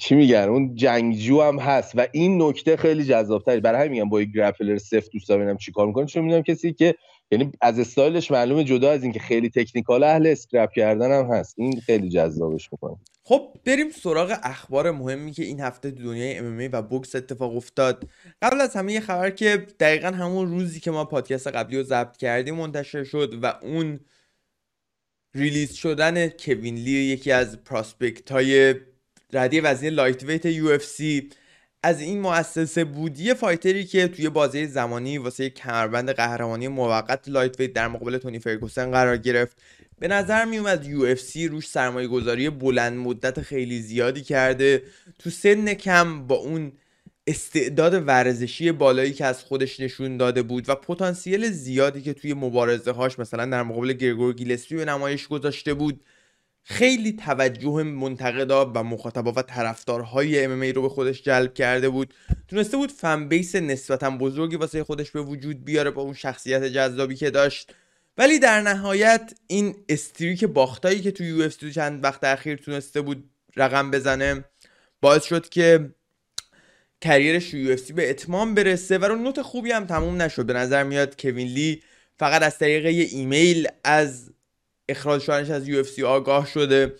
[0.00, 1.92] چی میگن؟ اون جنگجو هم هست.
[1.96, 3.60] و این نکته خیلی جذابتره.
[3.60, 6.06] برای همین میگم با یک grappler سفت دوست دارم چیکار می‌کنه.
[6.06, 6.94] چون می‌دونم کسی که
[7.30, 11.54] یعنی از استایلش معلومه جدا از اینکه خیلی technical اهل scrap کردن هم هست.
[11.58, 12.96] این خیلی جذابش می‌کنه.
[13.22, 18.08] خب بریم سراغ اخبار مهمی که این هفته دنیای MMA و بوکس اتفاق افتاد.
[18.42, 22.16] قبل از همه یه خبر که دقیقا همون روزی که ما پادکست قبلی رو ضبط
[22.16, 24.00] کردیم منتشر شد و اون
[25.34, 28.74] release شدن کوین لی یکی از prospect های
[29.32, 31.28] رده وزنی lightweight UFC
[31.82, 37.28] از این مؤسسه بود یه fighter ی که توی بازه زمانی واسه کمربند قهرمانی موقت
[37.28, 39.56] lightweight در مقابل تونی فرگوسن قرار گرفت.
[39.98, 41.16] به نظر می اومد UFC
[41.50, 44.82] روش سرمایه گذاری بلند مدت خیلی زیادی کرده.
[45.18, 46.72] تو سن کم با اون
[47.26, 52.92] استعداد ورزشی بالایی که از خودش نشون داده بود و پتانسیل زیادی که توی مبارزه
[52.92, 56.00] هاش مثلا در مقابل گرگور گیلسپی به نمایش گذاشته بود
[56.62, 62.14] خیلی توجه منتقدا و مخاطبا و طرفدارهای MMA رو به خودش جلب کرده بود.
[62.48, 67.14] تونسته بود fan base نسبتا بزرگی واسه خودش به وجود بیاره با اون شخصیت جذابی
[67.14, 67.74] که داشت.
[68.18, 73.90] ولی در نهایت این streak باختایی که تو UFC چند وقت اخیر تونسته بود رقم
[73.90, 74.44] بزنه
[75.00, 75.94] باعث شد که
[77.00, 80.46] career ش UFC به اتمام برسه و رو note خوبی هم تموم نشد.
[80.46, 81.82] به نظر میاد کوین لی
[82.18, 84.30] فقط از طریق ایمیل از
[84.90, 86.94] اخراج شدنش از UFC آگاه شده.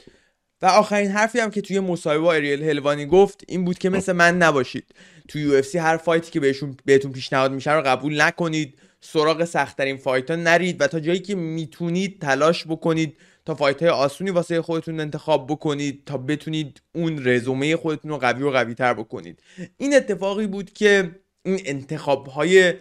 [0.63, 4.13] و آخرین حرفی هم که توی مصاحبه با اریل هلوانی گفت این بود که مثل
[4.13, 4.85] من نباشید.
[5.29, 8.79] تو UFC هر fight ی که بهشون بهتون پیشنهاد میشه رو قبول نکنید.
[9.01, 13.91] سراغ سختترین fight ها نرید و تا جایی که می‌تونید تلاش بکنید تا fight های
[13.91, 18.95] آسونی واسه خودتون انتخاب بکنید تا بتونید اون رزومه خودتون رو قوی و قوی تر
[18.95, 19.43] بکنید.
[19.77, 21.11] این اتفاقی بود که
[21.45, 22.75] این انتخاب های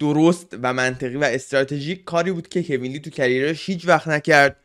[0.00, 4.08] درست و منطقی و استراتژیک کاری بود که کوین لی تو career ش هیچ وقت
[4.08, 4.56] نکرد.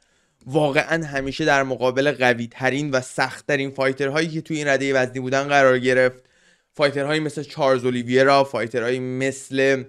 [0.45, 4.93] واقعا همیشه در مقابل قوی ترین و سخت ترین fighter هایی که توی این رده
[4.93, 6.23] وزنی بودن قرار گرفت.
[6.73, 9.83] fighter هایی مثل چارلز اولیویرا fighter هایی مثل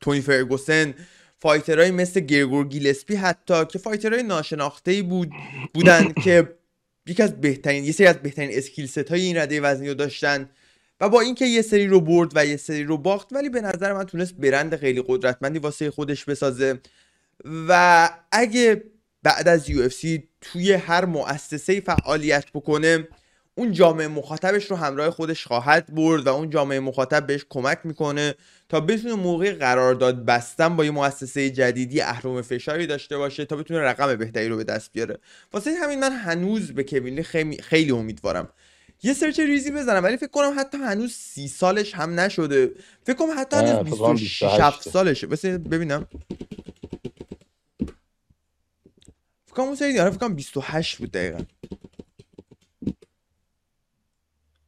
[0.00, 0.94] تونی فرگوسن
[1.38, 5.30] fighter هایی مثل گرگور گیلسپی حتی که fighter های ناشناخته بود
[5.74, 6.54] بودن که
[7.06, 10.50] یکی از بهترین یه سری از بهترین اسکیل های این رده وزنی رو داشتن.
[11.00, 13.92] و با اینکه یه سری رو برد و یه سری رو باخت ولی به نظر
[13.92, 16.80] من تونست برند خیلی قدرتمندی واسه خودش بسازه.
[17.68, 18.84] و اگه
[19.22, 19.88] بعد از یو
[20.40, 23.08] توی هر مؤسسه فعالیت بکنه
[23.54, 28.34] اون جامعه مخاطبش رو همراه خودش خواهد برد و اون جامعه مخاطب بهش کمک می‌کنه
[28.68, 33.80] تا بتونه موقع قرارداد بستن با یه مؤسسه جدیدی اهرم فشاری داشته باشه تا بتونه
[33.80, 35.18] رقم بهتری رو به دست بیاره.
[35.52, 38.48] واسه همین من هنوز به کوین لی خیلی, خیلی امیدوارم.
[39.02, 42.74] یه search ریزی بزنم ولی فکر کنم حتی هنوز سی سالش هم نشده.
[43.06, 45.26] فکر کنم حتی هنوز 26 سالشه.
[45.26, 46.06] بس ببینم.
[49.46, 51.44] فکر کنم اون سری فکر کنم 28 بود دقیقا.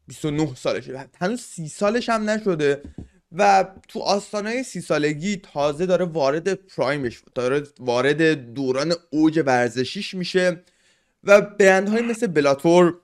[0.06, 1.08] 29 سالشه.
[1.20, 2.82] هنوز سی سالش هم نشده
[3.32, 10.14] و تو آستانه سی سالگی تازه داره وارد prime ش داره وارد دوران اوج ورزشیش
[10.14, 10.62] میشه
[11.24, 13.00] و برندهایی مثل بلاتور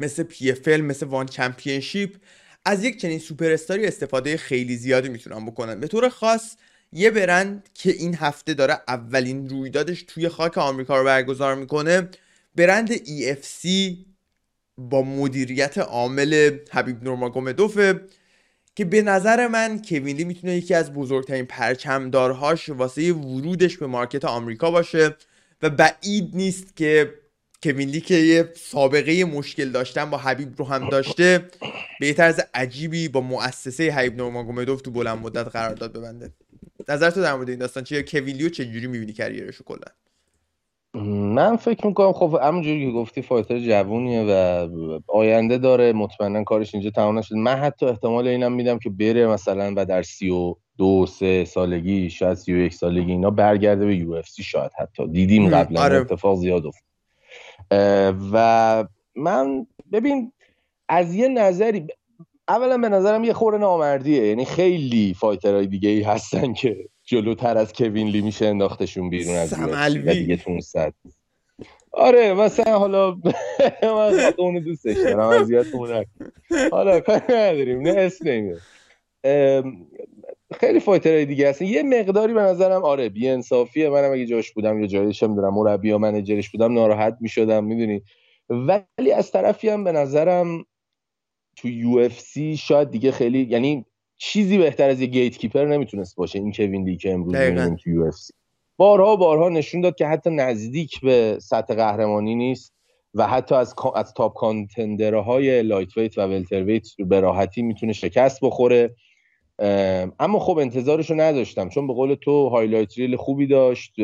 [0.00, 2.16] مثل پی مثل ONE Championship
[2.64, 5.80] از یک چنین سوپر استاری استفاده خیلی زیادی می‌تونن بکنن.
[5.80, 6.56] به طور خاص
[6.92, 12.08] یه برند که این هفته داره اولین رویدادش توی خاک آمریکا رو برگزار می‌کنه
[12.56, 13.68] برند EFC
[14.78, 18.00] با مدیریت عامل حبیب نورماگومدوفه
[18.76, 24.24] که به نظر من کوین لی می‌تونه یکی از بزرگترین پرچمدارهاش واسه ورودش به market
[24.24, 25.16] آمریکا باشه
[25.62, 27.14] و بعید نیست که
[27.64, 31.44] کوین لی که یه سابقه مشکل داشتن با حبیب رو هم داشته
[32.00, 36.32] به طرز عجیبی با مؤسسه حبیب نورماگومدوف تو بلند مدت قرارداد ببنده.
[36.88, 39.86] نظر تو در مورد این داستان چیه؟ کوین لیو چجوری می‌بینی career ش کلا؟
[41.34, 44.68] من فکر می‌کنم خب همونجوری که گفتی fighter جوونیه و
[45.06, 49.74] آینده داره مطمئنا کارش اینجا تمام نشد من حتی احتمال اینم میدم که بره مثلا
[49.76, 53.96] و در سی و دو سه سالگی شاید سی و یک سالگی اینا برگرده به
[53.96, 55.06] UFC شاید حتی.
[55.08, 55.96] دیدیم قبلا آره.
[55.96, 56.93] اتفاق زیاد افتاد.
[58.32, 58.84] و
[59.16, 60.32] من ببین
[60.88, 61.86] از یه نظری
[62.48, 67.58] اولا به نظرم یه خور نامردیه یعنی خیلی fighter های دیگه ای هستن که جلوتر
[67.58, 70.94] از کوین لی میشه انداختشون بیرون از دیگه تون صد
[71.92, 73.10] آره مثلا حالا
[73.82, 75.66] من اونو دوستش دارم اذیت
[76.72, 78.24] حالا کاری نداریم نه اسم
[80.52, 81.64] خیلی fighter های دیگه هستن.
[81.64, 85.54] یه مقداری به نظرم آره بی انصافیه منم اگه جاش بودم یا جایش هم دارم
[85.54, 88.02] مربی یا manager ش بودم ناراحت می‌شدم می‌دونی.
[88.48, 90.64] ولی از طرفی هم به نظرم
[91.56, 93.84] تو UFC شاید دیگه خیلی یعنی
[94.16, 98.32] چیزی بهتر از یه gatekeeper نمی‌تونست باشه این کوین لی که امروز می‌بینیم تو UFC.
[98.76, 102.74] بارها بارها نشون داد که حتی نزدیک به سطح قهرمانی نیست
[103.14, 108.94] و حتی از از top contender های lightweight و welterweight به راحتی می‌تونه شکست بخوره.
[110.18, 113.94] اما خب انتظارش رو نداشتم چون به قول تو highlight reel خوبی داشت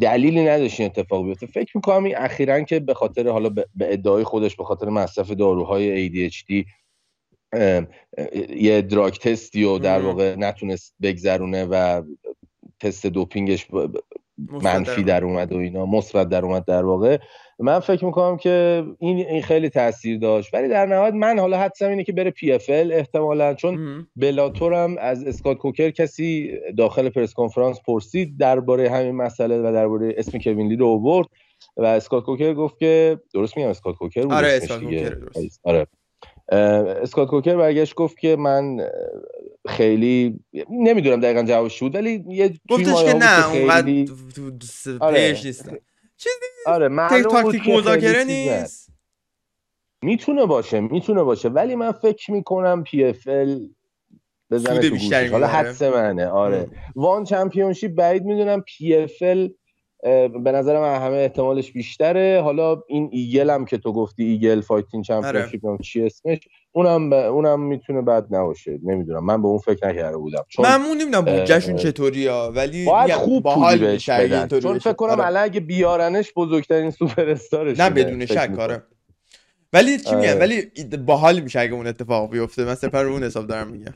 [0.00, 1.46] دلیلی نداشت این اتفاق بیفته.
[1.46, 6.08] فکر می‌کنم این اخیرا که به خاطر حالا به ادعای خودش به خاطر مصرف داروهای
[6.08, 6.64] ADHD
[8.56, 12.02] یه drug test ی و در واقع نتونست بگذرونه و
[12.80, 13.66] تست دوپینگش
[14.62, 17.18] منفی در اومد و اینا مثبت در اومد در واقع.
[17.58, 20.54] من فکر می‌کنم که این این خیلی تاثیر داشت.
[20.54, 25.24] ولی در نهایت من حالا حدسم اینه که بره PFL احتمالا چون بلاتور هم از
[25.26, 30.76] اسکات کوکر کسی داخل press conference پرسید درباره همین مسئله و درباره اسم کوین لی
[30.76, 31.26] رو آورد
[31.76, 35.60] و اسکات کوکر گفت که درست میگم اسکات کوکر بود آره اسکات کوکر درست.
[35.64, 35.86] آره.
[36.48, 38.90] اسکات کوکر برگشت گفت که من
[39.68, 44.10] خیلی نمی‌دونم دقیقا جوابش بود ولی یه گفتش که نه اونقدر خیلی...
[45.00, 45.40] آره.
[45.44, 45.78] نیستم.
[46.16, 46.34] چیزی
[46.66, 46.88] آره
[47.22, 48.88] تاکتیک مذاکره نیست.
[50.02, 53.68] می‌تونه باشه می‌تونه باشه ولی من فکر می‌کنم PFL
[54.50, 54.96] بزنه تو
[55.32, 56.26] حالا حدس منه.
[56.26, 56.66] آره.
[56.96, 59.50] ONE Championship بعید می‌دونم PFL
[60.44, 62.40] به نظر من همه احتمالش بیشتره.
[62.44, 65.78] حالا این Eagle هم که تو گفتی Eagle Fighting Championship آره.
[65.82, 66.38] چی اسمش
[66.72, 67.12] اونم ب...
[67.12, 68.78] اونم می‌تونه بد نباشه.
[68.82, 69.24] نمی‌دونم.
[69.24, 70.44] من به اون فکر نکرده بودم.
[70.48, 74.10] چون من نمی‌دونم بودجهشون چطوری ها ولی باید خوب باحال بهش
[74.62, 75.40] چون فکر کنم آره.
[75.40, 78.82] اگه بیارنش بزرگترین سوپر استارش نه بدون شک آره.
[79.72, 80.34] ولی چی آره.
[80.34, 80.62] ولی
[81.06, 82.64] باحال میشه اگه اون اتفاق بیفته.
[82.64, 83.92] من سر اون حساب دارم میگم.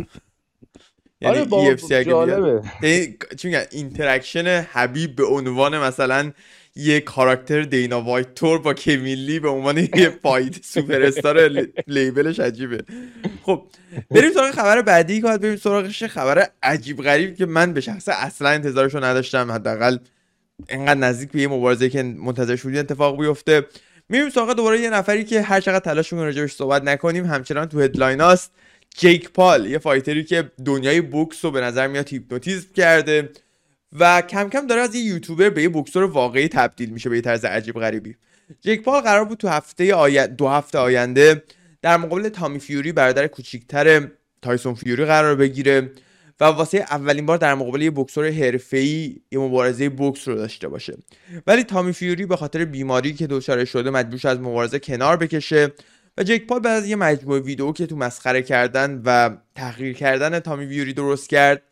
[1.22, 2.62] یعنی آره با EFC جالبه.
[2.82, 6.32] یعنی چی میگن؟ interaction حبیب به عنوان مثلا
[6.76, 11.48] یه کاراکتر دینا وایت طور با کوین به عنوان یه fight superstar label
[11.86, 12.84] ش عجیبه.
[13.42, 13.62] خب
[14.10, 16.04] بریم سراغ خبر بعدی که بریم سراغش.
[16.04, 19.52] خبر عجیب غریب که من به شخصه اصلا انتظارشو نداشتم.
[19.52, 19.96] حداقل
[20.68, 23.66] انقدر نزدیک به یه مبارزه که منتظرش بودی اتفاق بیفته.
[24.08, 27.26] میریم سراغ دوباره یه نفری که هر چقدر تلاش می‌کنه راجبش صحبت نکنیم.
[27.26, 28.52] همچنان تو headline هاست.
[28.96, 33.30] جیک پال یه fighter ی که دنیای بوکس رو به نظر میاد هیپنوتیزم کرده
[33.98, 37.22] و کم کم داره از یه یوتیوبر به یه بوکسور واقعی تبدیل میشه به یه
[37.22, 38.16] طرز عجیب غریبی.
[38.60, 40.26] جیک پال قرار بود تو هفته آی...
[40.26, 41.42] دو هفته آینده
[41.82, 44.08] در مقابل تامی فیوری برادر کوچیکتر
[44.42, 45.90] تایسون فیوری قرار بگیره
[46.40, 50.96] و واسه اولین بار در مقابل یه بوکسور حرفه‌ای یه مبارزه بوکس رو داشته باشه.
[51.46, 55.72] ولی تامی فیوری به خاطر بیماری که دچارش شده مجبور از مبارزه کنار بکشه.
[56.18, 60.40] و جیک پال بعد از یه مجموعه ویدیو که تو مسخره کردن و تحقیر کردن
[60.40, 61.62] تامی فیوری درست کرد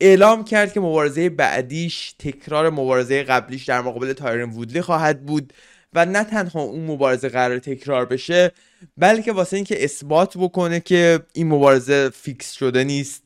[0.00, 5.52] اعلام کرد که مبارزه بعدیش تکرار مبارزه قبلیش در مقابل تایرن وودلی خواهد بود
[5.94, 8.52] و نه تنها اون مبارزه قرار تکرار بشه
[8.96, 13.22] بلکه واسه اینکه اثبات بکنه که این مبارزه fix شده نیست.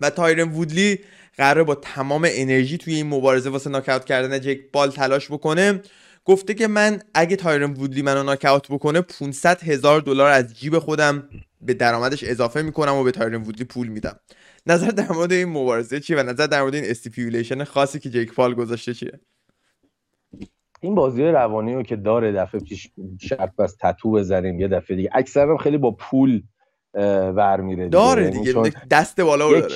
[0.00, 0.98] و تایرن وودلی
[1.36, 5.82] قراره با تمام انرژی توی این مبارزه واسه ناک‌اوت کردن جیک پال تلاش بکنه.
[6.24, 11.28] گفته که من اگه تایرن وودلی منو ناک‌اوت بکنه 500 هزار دلار از جیب خودم
[11.60, 14.20] به درآمدش اضافه می‌کنم و به تایرن وودلی پول میدم.
[14.66, 18.34] نظر در مورد این مبارزه چیه و نظر در مورد این stipulation خاصی که جیک
[18.34, 19.20] پال گذاشته چیه؟
[20.80, 25.10] این بازی روانی رو که داره دفعه پیش شرط بست تتو بزنیم یه دفعه دیگه.
[25.12, 26.42] اکثرا خیلی با پول
[27.34, 29.74] ور میره داره یعنی دیگه دست بالا رو داره.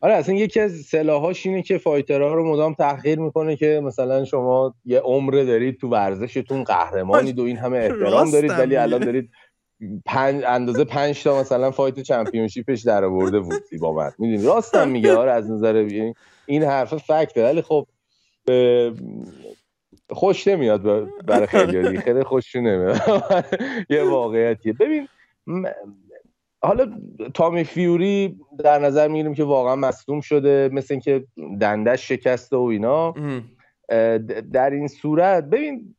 [0.00, 4.24] آره اصلا یکی از سلاحاش اینه که fighter ها رو مدام تحقیر می‌کنه که مثلا
[4.24, 8.76] شما یه عمر دارید تو ورزشتون قهرمانید و این همه احترام دارید ولی.
[8.76, 9.30] الان دارید
[10.06, 14.10] پنج اندازه پنج تا مثلا فایت چمپیونشیپش در آورده وودلی با من.
[14.18, 16.14] می‌دونی؟ راستم میگه آره از نظر این-
[16.46, 17.86] این حرف فکته ولی خب
[20.10, 20.82] خوش نمیاد
[21.26, 22.96] برای خیلی خیلی خوششون نمیاد.
[23.90, 24.72] یه واقعیتیه.
[24.72, 25.08] ببین
[26.62, 26.92] حالا
[27.34, 31.24] تامی فیوری در نظر می‌گیریم که واقعا مصدوم شده مثل اینکه
[31.60, 33.14] دندش شکسته و اینا.
[34.52, 35.94] در این صورت ببین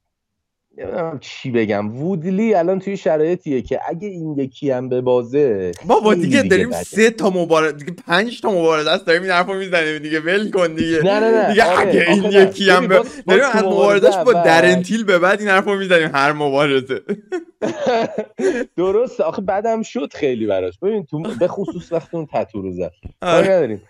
[0.78, 1.98] نمی‌دونم چی بگم.
[1.98, 6.70] وودلی الان توی شرایطیه که اگه این یکی هم به بازه بابا خیلی دیگه داریم
[6.70, 6.84] بده.
[6.84, 10.74] سه تا مبارزه دیگه پنج تا مبارزه است داریم این حرفو می‌زنیم دیگه ول کن
[10.74, 11.04] دیگه.
[11.04, 11.50] نه نه نه.
[11.50, 12.24] دیگه آره، اگه این.
[12.24, 17.02] یکی هم به داریم از مبارزش با درنتیل به بعد این حرفو می‌زنیم هر مبارزه.
[18.78, 20.80] درست آخه بعدم شد خیلی براش.
[20.80, 22.92] ببین تو به خصوص وقتی اون تتو رو زد.
[23.22, 23.48] آره.
[23.48, 23.82] نداریم.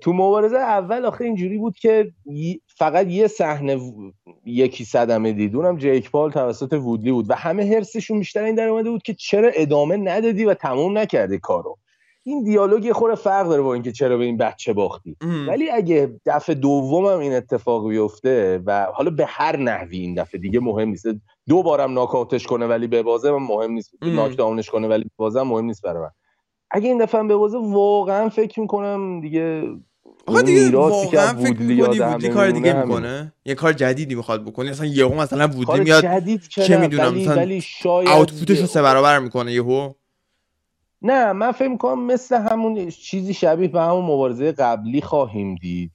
[0.00, 2.12] تو مبارزه اول آخه اینجوری بود که
[2.76, 3.80] فقط یه صحنه
[4.44, 5.56] یکی صدمه دید.
[5.56, 9.14] اونم جیک پال توسط وودلی بود و همه حرسشون بیشتر این در اومده بود که
[9.14, 11.78] چرا ادامه ندادی و تموم نکردی کارو.
[12.22, 15.16] این دیالوگ یه خورده فرق داره با اینکه چرا به این بچه باختی.
[15.20, 15.48] ام.
[15.48, 20.60] ولی اگه دفعه دومم این اتفاق بیفته و حالا به هر نحوی این دفعه دیگه
[20.60, 21.06] مهم نیست.
[21.48, 23.94] دو بارم ناکاوتش کنه ولی به بازه من مهم نیست.
[24.02, 26.10] ناک داونش کنه ولی به بازه مهم نیست برای من.
[26.70, 29.62] اگه این دفعه به بازه واقعا فکر می‌کنم دیگه
[30.26, 32.82] آقا دیگه واقعا فکر می‌کنی وودلی کار دیگه.
[32.82, 34.70] می‌کنه؟ یه کار جدیدی می‌خواد بکنه.
[34.70, 36.04] اصلا یهو مثلا وودلی میاد
[36.48, 39.92] چه می‌دونم، ولی, مثلا آوتپوتش رو سه برابر می‌کنه یهو.
[41.02, 45.92] نه من فکر می‌کنم مثل همون چیزی شبیه به همون مبارزه قبلی خواهیم دید.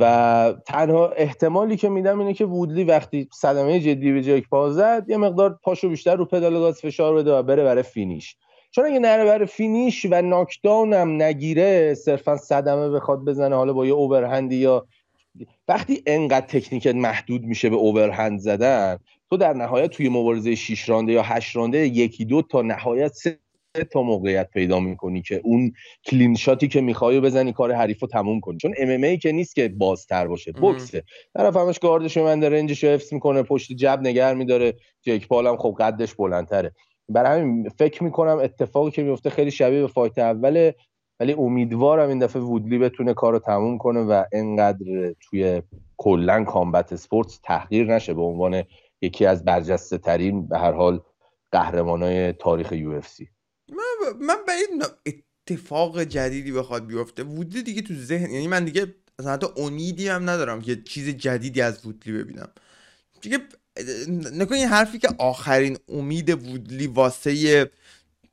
[0.00, 5.04] و تنها احتمالی که میدم اینه که وودلی وقتی صدمه جدی به جک پا زد
[5.08, 8.36] یه مقدار پاشو بیشتر رو پدال گاز فشار بده و بره برای فینیش.
[8.76, 13.86] چون اگه نره برای فینیش و ناکداون هم نگیره؟ صرفا صدمه بخواد بزنه حالا با
[13.86, 14.86] یه اوورهندی یا
[15.68, 18.98] وقتی انقدر تکنیکت محدود میشه به اوورهند زدن
[19.30, 23.38] تو در نهایت توی مبارزه 6 رانده یا 8 رانده یکی دو تا نهایت سه
[23.92, 25.72] تا موقعیت پیدا می‌کنی که اون
[26.04, 28.58] کلین شاتی که می‌خوای بزنی کار حریف رو تموم کنی.
[28.58, 30.60] چون ام ای که نیست که بازتر باشه ام.
[30.60, 31.02] بوکسه
[31.34, 34.74] طرف همش گاردش من رنجش رو حفظ می‌کنه پشت جب نگر میداره.
[35.02, 36.72] جک پال هم خب قدش بلندتره.
[37.08, 40.74] برای همین فکر می‌کنم اتفاقی که میفته خیلی شبیه به fight اوله
[41.20, 45.62] ولی امیدوارم این دفعه وودلی بتونه کار رو تموم کنه و انقدر توی
[45.96, 48.62] کلا combat sports تحقیر نشه به عنوان
[49.02, 51.00] یکی از برجسته ترین به هر حال
[51.52, 53.28] قهرمانای تاریخ UFC.
[54.20, 57.22] من به این اتفاق جدیدی بخواد بیفته.
[57.22, 61.60] وودلی دیگه تو ذهن یعنی من دیگه اصلا حتی امیدی هم ندارم که چیز جدیدی
[61.60, 62.48] از وودلی ببینم.
[63.20, 63.38] دیگه
[64.32, 67.70] نکن این حرفی که آخرین امید وودلی واسه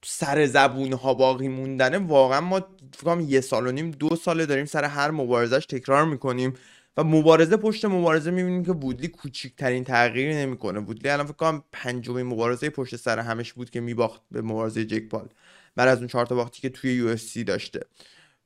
[0.05, 2.67] سر زبون ها باقی موندنه واقعا ما
[2.97, 6.53] فکرم یه سال و نیم دو ساله داریم سر هر مبارزش تکرار می‌کنیم
[6.97, 10.79] و مبارزه پشت مبارزه می‌بینیم که وودلی کوچکترین تغییری نمی‌کنه.
[10.79, 15.09] وودلی الان فکر کنم پنجمین مبارزه پشت سر همش بود که میباخت به مبارزه جک
[15.09, 15.29] پال.
[15.75, 17.15] بعد از اون چهار تا باختی که توی یو
[17.47, 17.79] داشته.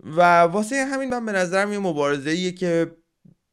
[0.04, 2.92] و واسه همین من به نظرم یه مبارزه ایه که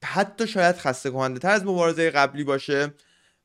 [0.05, 2.95] حتی شاید خسته کننده تر از مبارزه قبلی باشه.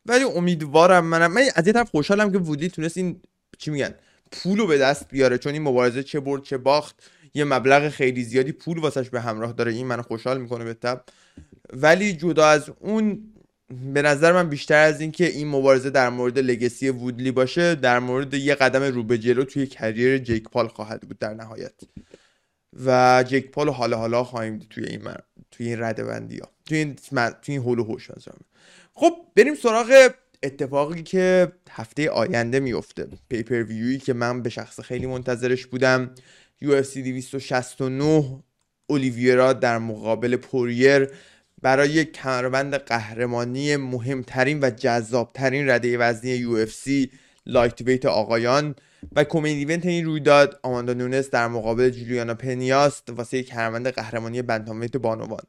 [0.10, 3.22] ولی امیدوارم منم من از یه طرف خوشحالم که وودلی تونست این
[3.58, 3.94] چی میگن
[4.32, 6.96] پولو به دست بیاره چون این مبارزه چه برد چه باخت
[7.34, 11.04] یه مبلغ خیلی زیادی پول واسش به همراه داره این منو خوشحال می‌کنه به تب.
[11.74, 13.34] ولی جدا از اون
[13.94, 18.34] به نظر من بیشتر از اینکه این مبارزه در مورد لگسی وودلی باشه در مورد
[18.34, 21.74] یه قدم رو به جلو توی کریر جیک پال خواهد بود در نهایت.
[22.86, 25.16] و جیک پال حالا حالا خواهیم دید توی این من...
[25.52, 26.96] توی این رده بندی ها توی این,
[27.42, 28.08] توی این هول و هوش
[29.00, 30.10] خب بریم سراغ
[30.44, 33.08] اتفاقی که هفته آینده میفته.
[33.30, 36.16] پیپر ویوی که من به شخص خیلی منتظرش بودم.
[36.64, 38.44] UFC 269
[38.88, 41.10] اولیویرا در مقابل پوریر
[41.62, 47.10] برای کمربند قهرمانی مهمترین و جذابترین رده وزنی UFC
[47.46, 48.76] لایت ویت آقایان
[49.16, 54.42] و co-main event این رویداد آماندا نونس در مقابل جولیانا پنیاست واسه یک کمربند قهرمانی
[54.42, 55.44] bantamweight بانوان.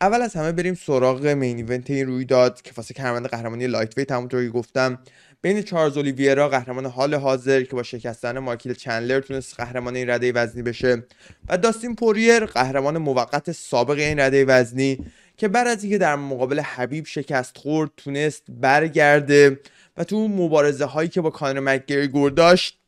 [0.00, 4.44] اول از همه بریم سراغ main event این رویداد که واسه کمربند قهرمانی lightweight همونطور
[4.44, 4.98] که گفتم
[5.42, 10.32] بین چارلز اولیویرا قهرمان حال حاضر که با شکستن مایکل چندلر تونست قهرمان این رده
[10.32, 11.04] وزنی بشه
[11.48, 14.98] و داستین پوریر قهرمان موقت سابق این رده وزنی
[15.36, 19.60] که بعد از اینکه در مقابل حبیب شکست خورد تونست برگرده
[19.96, 22.79] و تو مبارزه هایی که با کانر مکگریگور داشت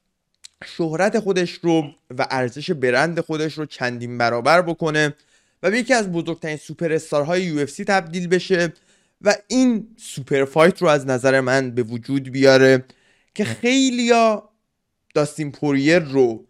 [0.67, 5.15] شهرت خودش رو و ارزش برند خودش رو چندین برابر بکنه
[5.63, 8.73] و به یکی از بزرگترین سوپر استارهای UFC تبدیل بشه
[9.23, 12.85] و این super fight رو از نظر من به وجود بیاره
[13.35, 14.49] که خیلیا
[15.15, 16.47] داستین پوریر رو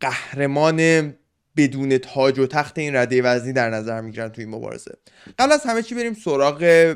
[0.00, 1.12] قهرمان
[1.56, 4.94] بدون تاج و تخت این رده وزنی در نظر می‌گیرن توی مبارزه.
[5.38, 6.94] قبل از همه چی بریم سراغ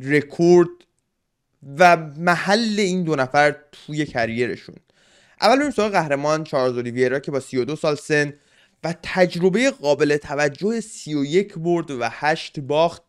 [0.00, 0.68] رکورد
[1.78, 4.76] و محل این دو نفر توی کریرشون.
[5.40, 8.32] اول بریم سراغ قهرمان چارلز اولیویرا که با 32 سال سن
[8.84, 13.02] و تجربه قابل توجه 31 برد و 8 باخت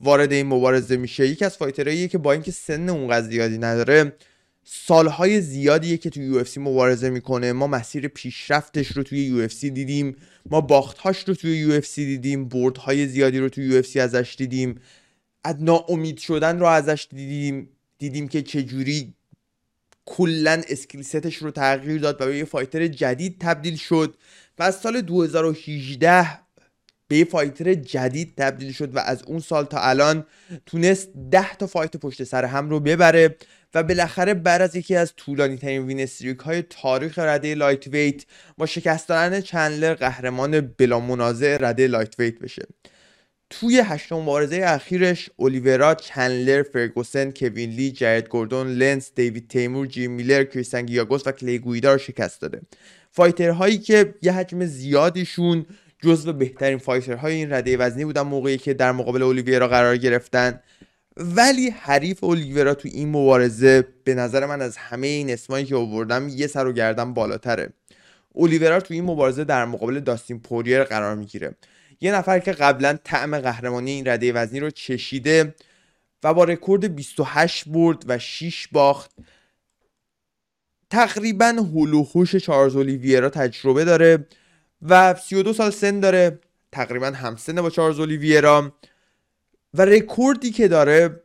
[0.00, 1.26] وارد این مبارزه میشه.
[1.26, 4.12] یکی از فایترهاییه که با اینکه سن اونقدر زیادی نداره
[4.64, 7.52] سالهای زیادیه که تو یو مبارزه می‌کنه.
[7.52, 10.16] ما مسیر پیشرفتش رو توی یو دیدیم
[10.50, 14.80] ما باختهاش رو توی UFC دیدیم بردهای زیادی رو توی UFC ازش دیدیم
[15.44, 17.68] از ناامید شدن رو ازش دیدیم
[17.98, 19.14] دیدیم که چجوری
[20.08, 24.16] کلا skill set ش رو تغییر داد و به یه fighter جدید تبدیل شد
[24.58, 26.26] و از سال 2018
[27.08, 30.26] به یه fighter جدید تبدیل شد و از اون سال تا الان
[30.66, 33.36] تونست 10 تا fight پشت سر هم رو ببره
[33.74, 38.24] و بالاخره بعد از یکی از طولانی ترین win streak های تاریخ رده lightweight
[38.58, 42.66] با شکست دادن چندلر قهرمان بلا منازع رده lightweight بشه.
[43.50, 50.10] توی هشت مبارزه اخیرش اولیورا، چندلر، فرگوسن، کوین لی، جرد گوردون، لنس، دیوید تیمور، جیم
[50.10, 52.60] میلر، کریستن گیاگوس و کلی گویدا رو شکست داده.
[53.10, 55.66] fighter هایی که یه حجم زیادیشون
[56.02, 60.60] جزو بهترین fighter های این رده وزنی بودن موقعی که در مقابل اولیویرا قرار گرفتن.
[61.16, 66.28] ولی حریف اولیویرا تو این مبارزه به نظر من از همه این اسمایی که آوردم
[66.28, 67.68] یه سر و گردن بالاتره.
[68.32, 71.54] اولیویرا تو این مبارزه در مقابل داستین پوریر قرار می‌گیره.
[72.00, 75.54] یه نفر که قبلا طعم قهرمانی این رده وزنی رو چشیده
[76.22, 79.10] و با رکورد 28 برد و 6 باخت.
[80.90, 84.26] تقریبا حول و حوش چارلز اولیویرا تجربه داره
[84.82, 86.40] و 32 سال سن داره.
[86.72, 88.72] تقریبا همسنه با چارلز اولیویرا
[89.74, 91.22] و رکوردی که داره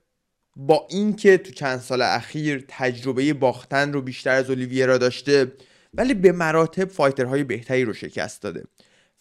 [0.55, 5.51] با اینکه تو چند سال اخیر تجربه باختن رو بیشتر از اولیویرا داشته
[5.93, 8.63] ولی به مراتب fighter های بهتری رو شکست داده.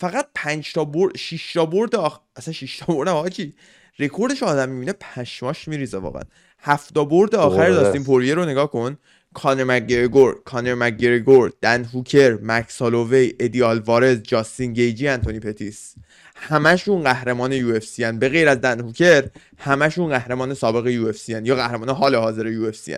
[0.00, 2.20] فقط 5 تا برد 6 تا برد آخ...
[2.36, 3.54] اصلا 6 تا برد آخری
[3.98, 6.22] رکوردش آدم می‌بینه پشماش میریزه واقعا.
[6.58, 8.98] هفت تا برد آخر داستین پوریه رو نگاه کن.
[9.34, 15.94] کانر مگریگور کانر مگریگور دن هوکر مکس هالووی ادی آلوارز جاستین گیجی انتونی پتیس.
[16.34, 19.28] همشون قهرمان UFC به غیر از دن هوکر
[19.58, 22.96] همشون قهرمان سابق UFC یا قهرمان حال حاضر UFC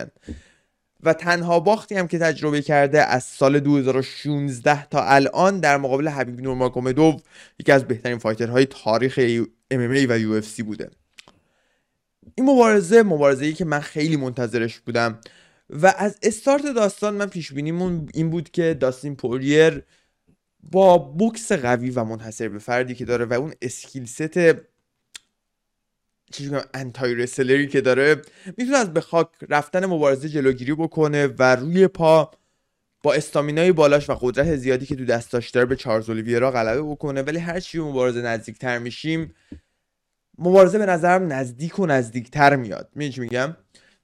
[1.03, 6.41] و تنها باختی هم که تجربه کرده از سال 2016 تا الان در مقابل حبیب
[6.41, 7.19] نورماگومدوو
[7.59, 9.19] یکی از بهترین fighter های تاریخ
[9.73, 10.89] MMA و UFC بوده.
[12.35, 15.19] این مبارزه مبارزه ای که من خیلی منتظرش بودم
[15.69, 19.83] و از استارت داستان من پیش بینیمون این بود که داستین پوریر
[20.71, 24.37] با بوکس قوی و منحصر به فردی که داره و اون skill set
[26.35, 28.21] چی انتای رسلری که داره
[28.57, 32.31] می‌تونه از به خاک رفتن مبارزه جلوگیری بکنه و روی پا
[33.03, 37.21] با استامینای بالاش و قدرت زیادی که تو دستاش داره به چارلز اولیویرا غلبه بکنه.
[37.21, 39.35] ولی هر چی مبارزه نزدیکتر میشیم
[40.37, 42.89] مبارزه به نظرم نزدیک و نزدیکتر میاد.
[42.95, 43.57] می‌دونی میگم؟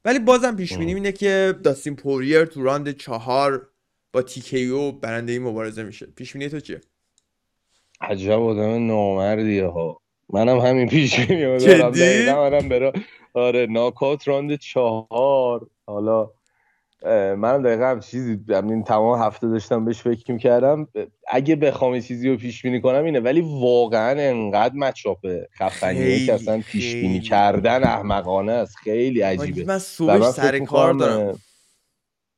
[0.06, 3.70] ولی بازم پیش بینی اینه که داستین پوریر تو راند چهار
[4.14, 6.06] با تیکیو برنده این مبارزه میشه.
[6.06, 6.82] پیش بینی تو چیه؟
[8.02, 10.01] عجب آدم نامردیه ها.
[10.34, 12.94] منم همین پیش منم برا
[13.34, 15.68] آره ناکات راند چهار.
[15.86, 16.30] حالا
[17.36, 20.88] منم دقیقا هم چیزی این تمام هفته داشتم بهش فکر می‌کردم.
[21.28, 25.28] اگه بخوام چیزی رو پیش بینی کنم اینه ولی واقعا انقدر مچاپ
[25.60, 26.26] خفنیه.
[26.26, 28.76] که اصلا پیش بینی کردن احمقانه است.
[28.76, 29.64] خیلی عجیبه.
[29.64, 31.40] من صبح سر کار دارم.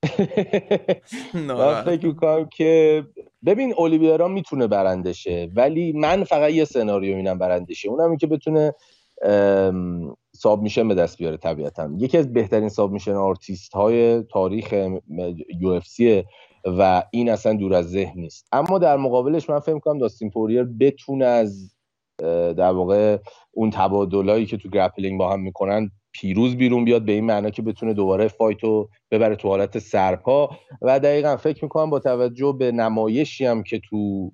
[1.34, 3.04] من فکر می‌کنم که
[3.46, 7.90] ببین اولیویرا می‌تونه برندشه ولی من فقط یه سناریو اینم برندشه.
[7.90, 8.74] اونم که بتونه
[10.36, 11.90] submission به دست بیاره طبیعتا.
[11.98, 14.74] یکی از بهترین submission artist های تاریخ
[15.60, 15.88] UFC
[16.66, 18.48] و این اصلا دور از ذهن نیست.
[18.52, 21.76] اما در مقابلش من فکر کنم داستین پوریر بتونه از
[22.58, 23.18] در واقع
[23.52, 27.62] اون تبادلایی که تو grappling با هم می‌کنن پیروز بیرون بیاد به این معنا که
[27.62, 30.50] بتونه دوباره fight و ببره تو حالت سرپا.
[30.82, 34.32] و دقیقا فکر می‌کنم با توجه به نمایشی هم که تو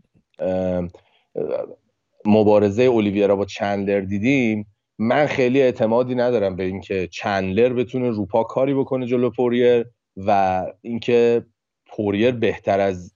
[2.26, 4.68] مبارزه اولیویرا با چندلر دیدیم
[5.00, 9.86] من خیلی اعتمادی ندارم به اینکه چندلر بتونه روپا کاری بکنه جلو پوریر
[10.18, 11.46] و اینکه
[11.92, 13.14] پوریر بهتر از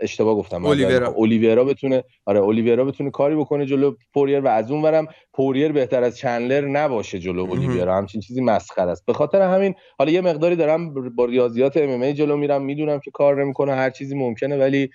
[0.00, 4.82] اشتباه گفتم اولیویرا اولیویرا بتونه آره اولیویرا بتونه کاری بکنه جلو پوریر و از اون
[4.82, 9.06] ورم پوریر بهتر از چندلر نباشه جلو اولیویرا همچین چیزی مسخره است.
[9.06, 13.44] به خاطر همین حالا یه مقداری دارم با ریاضیات ام جلو میرم می‌دونم که کار
[13.44, 14.90] نمی‌کنه هر چیزی ممکنه ولی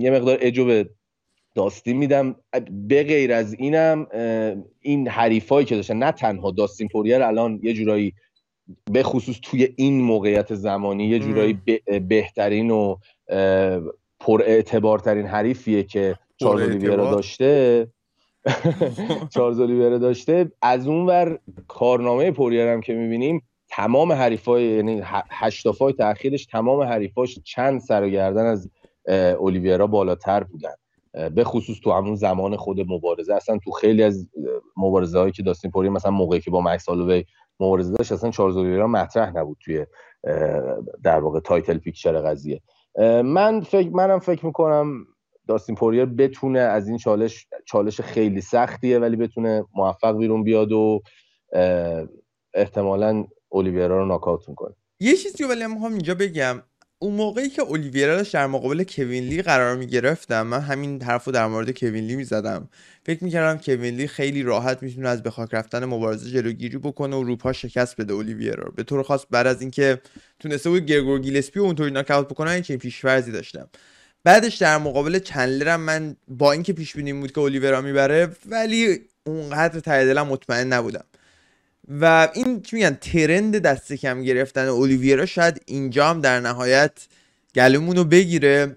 [0.00, 0.84] یه مقدار اجو
[1.54, 2.36] داستین میدم.
[2.70, 4.06] به غیر از اینم
[4.80, 8.14] این حریفایی که داشتن نه تنها داستین پوریر الان یه جورایی
[8.92, 11.60] به خصوص توی این موقعیت زمانی یه جورایی
[12.08, 12.96] بهترین و
[14.20, 17.88] پر اعتبارترین حریفیه که چارلز اولیویرا داشته.
[19.34, 20.52] چارلز اولیویرا داشته.
[20.62, 26.82] از اون ور کارنامه پوریر هم که می‌بینیم تمام حریفای یعنی هشت fight اخیرش تمام
[26.82, 28.70] حریفاش چند سر و گردن از
[29.38, 30.74] اولیویرا بالاتر بودن.
[31.34, 33.34] به خصوص تو همون زمان خود مبارزه.
[33.34, 34.28] اصلا تو خیلی از
[34.76, 37.24] مبارزه هایی که داستین پوریر مثلا موقعی که با مکس هالووی
[37.60, 39.86] مبارزه داشت اصلا چارلز اولیویرا مطرح نبود توی
[41.02, 42.62] در واقع title picture قضیه.
[43.24, 45.06] من فکر منم فکر می‌کنم
[45.48, 51.02] داستین پوریر بتونه از این چالش چالش خیلی سختیه ولی بتونه موفق بیرون بیاد و
[52.54, 56.62] احتمالا اولیویرا رو ناکاوت کنه یه چیزی ولی هم اینجا بگم.
[57.02, 61.32] اون موقعی که اولیویرا در مقابل کوین لی قرار می گرفتم من همین حرف رو
[61.32, 62.68] در مورد کوین لی می زدم
[63.06, 67.16] فکر می کردم کوین لی خیلی راحت می‌تونه از به خاک رفتن مبارزه جلوگیری بکنه
[67.16, 70.00] و روپا شکست بده اولیویرا به طور خاص بعد از اینکه
[70.40, 73.68] تونسته بود گرگور گیلسپی و اونطوری ناکاوت بکنه این چنین پیشورزی داشتم.
[74.24, 79.80] بعدش در مقابل چندلرم من با اینکه پیش بینی بود که اولیویرا می‌بره ولی اونقدر
[79.80, 81.04] ته دلم مطمئن نبودم.
[81.90, 87.06] و این چی میگن ترند دست کم گرفتن اولیویرا شاید اینجا هم در نهایت
[87.54, 88.76] گلومون رو بگیره.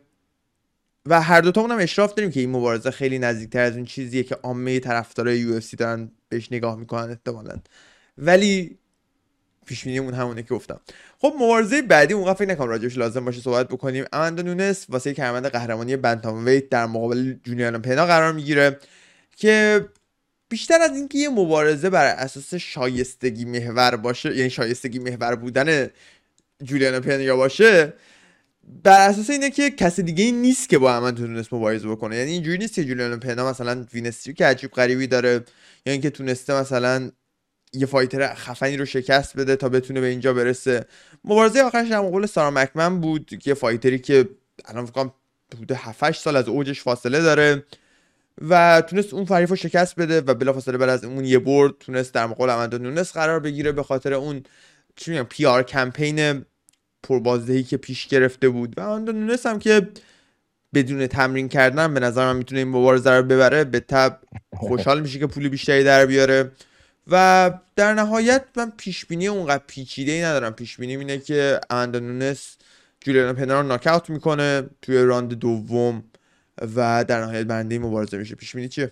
[1.05, 4.35] و هر دوتامون هم اشراف داریم که این مبارزه خیلی نزدیکتر از اون چیزیه که
[4.35, 7.57] عامه طرفدارای یو اف سی دارن بهش نگاه می‌کنن احتمالا.
[8.17, 8.77] ولی
[9.65, 10.79] پیش اون همونه که گفتم.
[11.19, 14.05] خب مبارزه بعدی اونقدر فکر نکنم راجعش لازم باشه صحبت بکنیم.
[14.13, 18.79] اماندا نونس واسه کمربند قهرمانی بنتام ویت در مقابل جونیان پنا قرار می‌گیره
[19.37, 19.85] که
[20.53, 25.89] بیشتر از اینکه یه مبارزه بر اساس شایستگی محور باشه یعنی شایستگی محور بودن
[26.63, 27.93] جولیانا پنیا باشه
[28.83, 32.15] بر اساس اینه که کسی دیگه ای نیست که با هم تونست مبارزه بکنه.
[32.15, 35.45] یعنی اینجوری نیست که جولیانا پنا مثلا win streak عجیب غریبی داره یا یعنی
[35.85, 37.11] اینکه تونسته مثلا
[37.73, 40.85] یه fighter خفنی رو شکست بده تا بتونه به اینجا برسه.
[41.25, 44.29] مبارزه آخرش هم قول سارا مکمن بود یه fighter ی که
[44.65, 45.13] الان فکر کنم
[45.55, 47.63] حدود 7 سال از اوجش فاصله داره.
[48.41, 52.13] و تونست اون حریف رو شکست بده و بلافاصله بعد از اون یه برد تونست
[52.13, 54.43] در مقابل اماندا نونس قرار بگیره به خاطر اون
[54.95, 56.45] چی میگم PR campaign
[57.03, 58.77] پربازدهی که پیش گرفته بود.
[58.77, 59.89] و اماندا نونس هم که
[60.73, 64.19] بدون تمرین کردن به نظر من می‌تونه این مبارزه رو ببره به تبع
[64.55, 66.51] خوشحال میشه که پول بیشتری در بیاره.
[67.07, 70.53] و در نهایت من پیش بینی اونقدر پیچیده ای ندارم.
[70.53, 72.57] پیش بینی اینه که اماندا نونس
[72.99, 76.03] جولیانا پنا رو می‌کنه توی راند دوم.
[76.61, 78.35] و در نهایت برنده مبارزه میشه.
[78.35, 78.91] پیش بینی چیه؟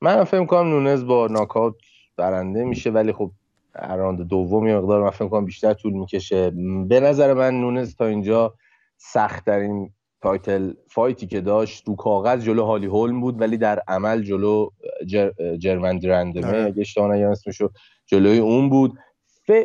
[0.00, 1.74] من فکر کنم نونز با ناکات
[2.16, 3.30] برنده میشه ولی خب
[3.74, 6.50] راند دوم یه مقدار من فکر کنم بیشتر طول می‌کشه.
[6.88, 8.54] به نظر من نونز تا اینجا
[8.96, 13.82] سخت ترین title fight ی که داشت رو کاغذ جلو هالی هولم بود ولی در
[13.88, 14.70] عمل جلو
[15.06, 15.56] جر...
[15.56, 16.64] جرمن درندمه آره.
[16.64, 17.70] اگه اشتباه نگم اسمشو
[18.06, 18.98] جلوی اون بود.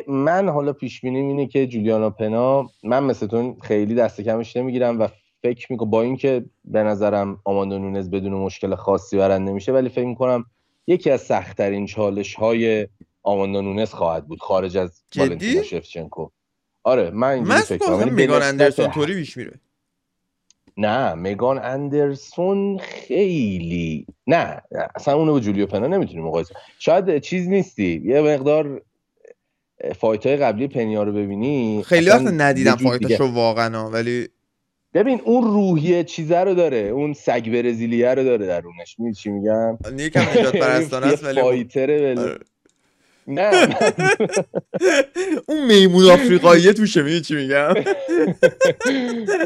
[0.08, 5.08] من حالا پیش بینی اینه که جولیانا پنا من مثل خیلی دست کمش نمی‌گیرم و
[5.42, 10.06] فکر می‌کنم با اینکه به نظرم آماندا نونز بدون مشکل خاصی برنده میشه ولی فکر
[10.06, 10.44] می‌کنم
[10.86, 12.88] یکی از سختترین چالش های
[13.22, 16.28] آماندا نونس خواهد بود خارج از والنتینا شفچنکو.
[16.84, 19.60] آره من اینجوری فکر میگان اندرسون توری بیش میره.
[20.76, 24.62] نه میگان اندرسون خیلی نه
[24.94, 28.82] اصلا اونو به جولیانا پنا نمی‌تونی مقایسه شاید چیز نیستی یه مقدار
[29.98, 34.28] fight های قبلی پنیا رو ببینی خیلی وقت ندیدم fight ش رو واقعا ولی
[34.96, 38.98] ببین اون روحیه چیزه رو داره اون سگ برزیلیه رو داره درونش.
[38.98, 42.14] می‌دونی چی میگم؟ یکم نژادپرستانه است ولی fighter ه
[43.28, 43.50] نه.
[45.48, 47.74] اون میمون آفریقاییه توشه می‌دونی چی میگم؟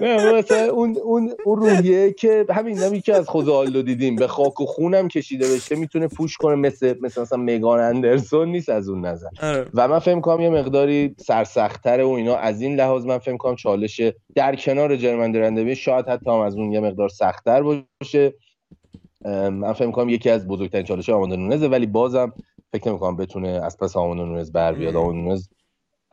[0.02, 4.60] نه مثلا اون اون اون روحیه که همین نمی که از آلدو دیدیم به خاک
[4.60, 9.06] و خونم کشیده بشه می‌تونه push کنه مثل مثل مثلا میگان اندرسون نیست از اون
[9.06, 9.28] نظر.
[9.42, 9.66] آره.
[9.74, 12.36] و من فکر کنم یه مقداری سرسختتر و اینا.
[12.36, 14.00] از این لحاظ من فکر کنم چالش
[14.34, 18.34] در کنار جرمن درندوی شاید حتی هم از اون یه مقدار سختتر باشه.
[19.24, 22.32] من فکر کنم یکی از بزرگترین چالش آماندا نونزه ولی بازم
[22.72, 24.96] فکر نمی‌کنم بتونه از پس آماندا نونز بر بیاد.
[24.96, 25.48] آماندا نونز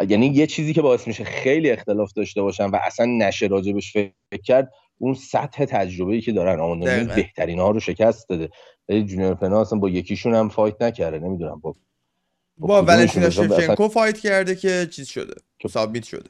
[0.10, 4.42] یعنی یه چیزی که باعث میشه خیلی اختلاف داشته باشن و اصلا نشه راجبش فکر
[4.44, 6.60] کرد اون سطح تجربه ای که دارن.
[6.60, 8.50] آماندا نونز بهترین ها رو شکست داده.
[8.90, 11.20] ولی جولیانا پنا اصلا با یکیشون هم fight نکرده.
[11.20, 11.76] نمی‌دونم با
[12.58, 15.34] با, با ولنتینا شفچنکو fight کرده که چیز شده.
[15.60, 16.30] که سابمیت شده.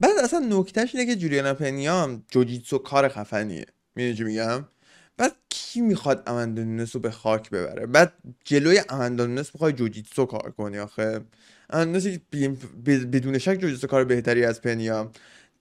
[0.00, 3.66] بعد اصلا نکتهش اینه که جولیانا پنیا جوجیتسو کار خفنیه.
[3.96, 4.64] می‌دونی میگم؟
[5.16, 8.12] بعد کی می‌خواد امندونس رو به خاک ببره؟ بعد
[8.44, 11.20] جلوی امندونس می‌خوای جوجیتسو کار کنی آخه.
[11.70, 12.06] امندونس
[12.86, 15.10] بدون شک جوجیتسو کار بهتری از پنیا.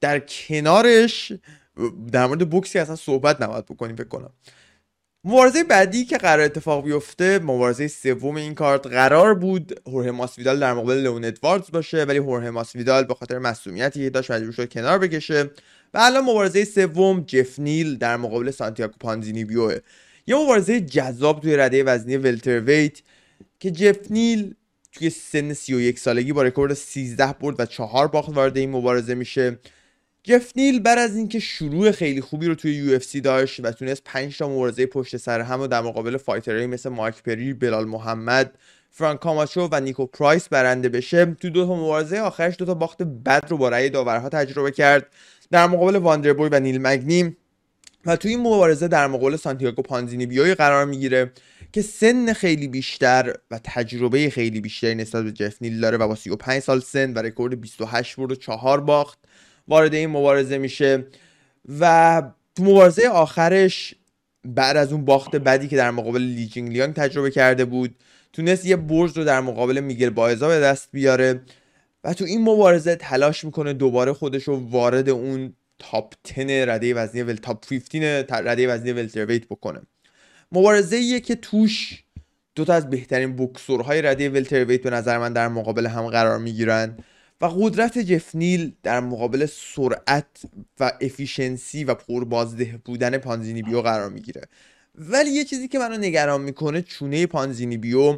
[0.01, 1.34] در کنارش
[2.12, 4.34] در مورد بوکسی اصلا صحبت نباید بکنیم فکر کنم.
[5.26, 9.82] مبارزه بعدی که قرار اتفاق بیفته مبارزه سوم این کارت قرار بود.
[9.88, 14.51] هورهه ماسویدال در مقابل لون ادواردز باشه ولی هورهه ماسویدال به خاطر مسئولیتی داشت مجبور
[14.51, 15.51] شد کنار بکشه.
[15.94, 19.78] و الان مبارزه سوم جف نیل در مقابل سانتیاگو پانزینی بیوه
[20.28, 23.01] یه مبارزه جذاب توی رده وزنی welterweight
[23.60, 24.56] که جف نیل
[24.91, 29.60] توی سن 31 سالگی با رکورد 13 برد و 4 باخت وارد این مبارزه میشه.
[30.24, 34.38] جف نیل بر از اینکه شروع خیلی خوبی رو توی UFC داشت و تونست 5
[34.38, 38.58] تا مبارزه پشت سر هم و در مقابل fighter هایی مثل مایک پری، بلال محمد،
[38.89, 43.04] فرانک کاماچو و نیکو پرایس برنده بشه تو دو تا مبارزه آخرش دو تا باخت
[43.04, 45.06] بد رو با رأی داورها تجربه کرد.
[45.54, 47.36] در مقابل واندربوی و نیل مگنی
[48.06, 51.32] و توی این مبارزه در مقابل سانتیاگو پانزینی بیوی قرار می‌گیره
[51.74, 56.16] که سن خیلی بیشتر و تجربه خیلی بیشتری نسبت به جف نیل داره و با
[56.16, 59.20] 35 سال سن و رکورد 28 برد و 4 باخت.
[59.68, 61.06] وارد این مبارزه میشه
[61.80, 62.24] و
[62.56, 63.95] تو مبارزه آخرش
[64.45, 67.95] بعد از اون باخت بدی که در مقابل لیجینگ لیانگ تجربه کرده بود
[68.34, 71.41] تونست یه برد رو در مقابل میگل بایزا به دست بیاره
[72.04, 77.22] و تو این مبارزه تلاش می‌کنه دوباره خودش رو وارد اون top 10 رده وزنی
[77.22, 79.82] ول top 15 رده وزنی welterweight بکنه.
[80.51, 82.04] مبارزه ایه که توش
[82.56, 86.97] دو تا از بهترین بوکسورهای رده welterweight به نظر من در مقابل هم قرار می‌گیرن
[87.41, 90.26] و قدرت جفنیل در مقابل سرعت
[90.80, 94.41] و efficiency و پربازده بودن پانزینی بیو قرار می‌گیره.
[94.95, 98.18] ولی یه چیزی که منو نگران می‌کنه چونه پانزینی بیو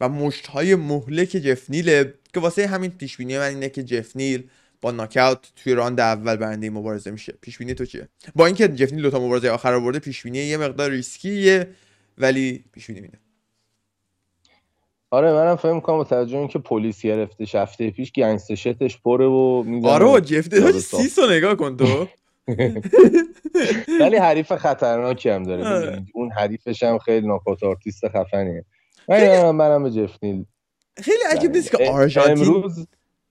[0.00, 4.48] و مشت های مهلک جفنیله که واسه همین پیش بینی من اینه که جفنیل
[4.80, 7.34] با ناکاوت توی راند اول برنده مبارزه میشه.
[7.40, 10.38] پیش بینی تو چیه؟ با اینکه جفنیل دو تا مبارزه آخر رو برده پیش بینی
[10.38, 11.68] یه مقدار ریسکیه
[12.18, 13.18] ولی پیش بینی مینه
[15.10, 19.90] آره منم فهم کنم با توجه اینکه پلیس گرفته هفته پیش گنگستشتش پره و می‌زنه
[19.90, 22.08] آره جفته سی سو نگاه کن تو.
[24.00, 26.02] ولی حریف خطرناکی هم داره آره.
[26.14, 28.64] اون حریفش هم خیلی ناکات آرتیست خفنیه.
[29.08, 30.44] من منم به جفنیل
[31.02, 32.86] خیلی عجیب نیست که آرژانتین امروز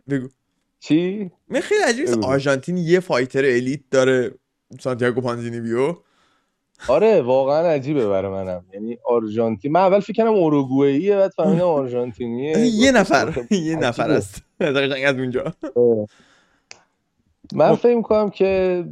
[0.09, 0.28] بگو.
[0.80, 4.32] چی؟ من خیلی عجیب نیست آرژانتین یه فایتر الیت داره
[4.80, 5.95] سانتیاگو پانزینی بیو
[6.88, 8.66] آره واقعا عجیبه برای منم.
[8.74, 12.57] یعنی آرژانتین من اول فکر کنم اوروگوئیه بعد فهمیدم آرژانتینیه.
[12.84, 13.45] یه نفر.
[13.51, 14.41] یه نفر است.
[15.05, 15.53] از اونجا.
[17.53, 18.84] من فکر می‌کنم که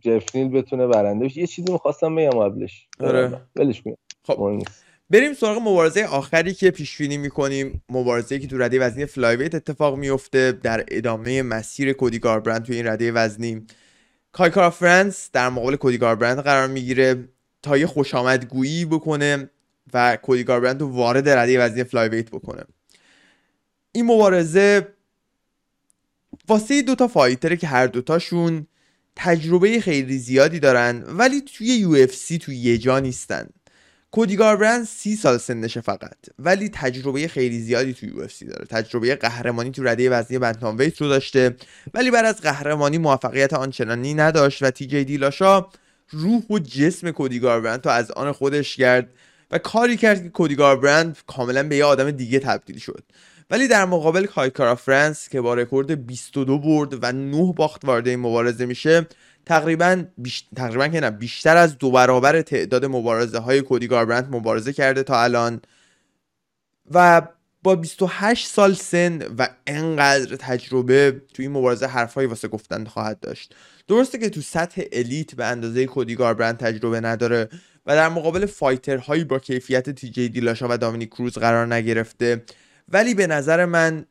[0.00, 1.40] جفنیل بتونه برنده بشه.
[1.40, 2.88] یه چیزی می‌خواستم بگم قبلش.
[3.00, 3.40] آره.
[3.56, 3.82] ولش
[4.26, 4.62] خب.
[5.10, 7.82] بریم سراغ مبارزه آخری که پیش بینی می‌کنیم.
[7.88, 12.86] مبارزه که تو رده وزنی flyweight اتفاق میفته در ادامه مسیر کودی گاربرند تو این
[12.86, 13.66] رده وزنی.
[14.32, 17.28] کایکارا فرانس در مقابل کودی گاربرند قرار می‌گیره
[17.62, 19.50] تا یه خوش آمدگویی بکنه
[19.92, 22.64] و کودی گاربرند رو وارد رده وزنی flyweight بکنه.
[23.92, 24.88] این مبارزه
[26.48, 28.66] واسه دوتا fighter ه که هر دوتاشون
[29.16, 33.48] تجربه خیلی زیادی دارن ولی توی UFC توی یه جا نیستن.
[34.10, 38.66] کودی گاربرند سی سال سنشه فقط ولی تجربه خیلی زیادی تو یو داره.
[38.70, 41.56] تجربه قهرمانی تو رده وزنی بنتام ویت رو داشته
[41.94, 45.66] ولی بعد از قهرمانی موفقیت آنچنانی نداشت و تی جی دیلاشا
[46.10, 49.08] روح و جسم کودی گاربرند تو از آن خودش کرد
[49.50, 53.04] و کاری کرد که کودی گاربرند کاملا به یه آدم دیگه تبدیل شد.
[53.50, 58.18] ولی در مقابل کایکارا فرانس که با رکورد 22 برد و 9 باخت وارد این
[58.18, 59.06] مبارزه میشه
[59.48, 60.44] تقریبا بیش...
[60.56, 65.22] تقریبا که نه بیشتر از دو برابر تعداد مبارزه های کودی گاربرند مبارزه کرده تا
[65.22, 65.60] الان.
[66.90, 67.22] و
[67.62, 73.54] با 28 سال سن و انقدر تجربه توی این مبارزه حرفهایی واسه گفتن خواهد داشت.
[73.88, 77.48] درسته که تو سطح الیت به اندازه کودی گاربرند تجربه نداره
[77.86, 82.44] و در مقابل فایترهایی با کیفیت تی جی دیلاشا و دامینیک کروز قرار نگرفته
[82.88, 84.04] ولی به نظر من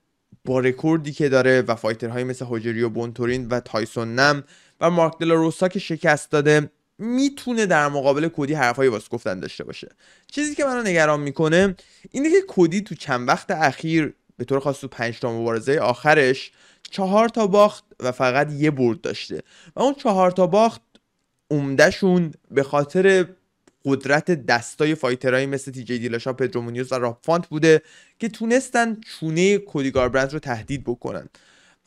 [0.46, 4.44] با رکوردی که داره و fighter هایی مثل هوجریو بونتورین و تایسون نم
[4.82, 9.90] و مارک دلاروسا که شکست داده می‌تونه در مقابل کودی حرفایی واسه گفتن داشته باشه.
[10.32, 11.76] چیزی که منو نگران می‌کنه
[12.12, 16.52] اینه که کودی تو چند وقت اخیر به طور خاص تو پنج تا مبارزه آخرش
[16.92, 19.42] چهار تا باخت و فقط یه برد داشته.
[19.76, 20.82] و اون چهار تا باخت
[21.52, 23.26] عمدهشون به خاطر
[23.86, 27.82] قدرت دستای fighter هایی مثل تی جی دیلاشا پدرو مونیوز و راب فانت بوده
[28.20, 31.30] که تونستن چونه کودی گاربرند رو تهدید بکنن.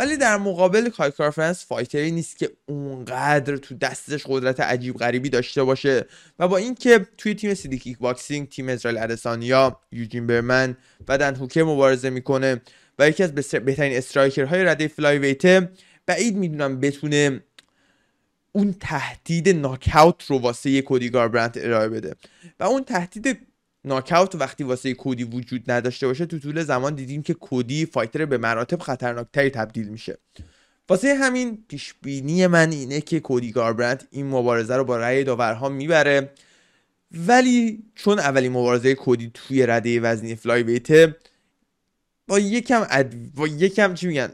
[0.00, 5.28] ولی در مقابل کایکارا فرانس fighter ی نیست که اونقدر تو دستش قدرت عجیب غریبی
[5.28, 6.06] داشته باشه.
[6.38, 10.76] و با اینکه توی تیم City Kickboxing تیم اسرائیل ادسانیا یوجین برمن
[11.08, 12.60] و دن هوکر مبارزه می‌کنه
[12.98, 15.70] و یکی از بهترین striker های رده flyweight ه
[16.06, 17.40] بعید می‌دونم بتونه
[18.52, 22.14] اون تهدید ناکاوت رو واسه کودی گاربرند ارائه بده.
[22.60, 23.38] و اون تهدید
[23.84, 28.38] ناکاوت وقتی واسه کودی وجود نداشته باشه تو طول زمان دیدیم که کودی فایتر به
[28.38, 30.18] مراتب خطرناکتری تبدیل میشه.
[30.88, 35.68] واسه همین پیش بینی من اینه که کودی گاربرند این مبارزه رو با رأی داورها
[35.68, 36.30] می‌بره.
[37.12, 41.16] ولی چون اولین مبارزه کودی توی رده وزنی فلای ویته
[42.28, 43.14] با یکم اد...
[43.34, 44.32] با یکم چی میگن؟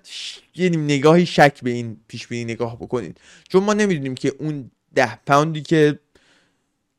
[0.54, 5.16] یه نگاهی شک به این پیش بینی نگاه بکنید چون ما نمی‌دونیم که اون ده
[5.16, 5.98] پوندی که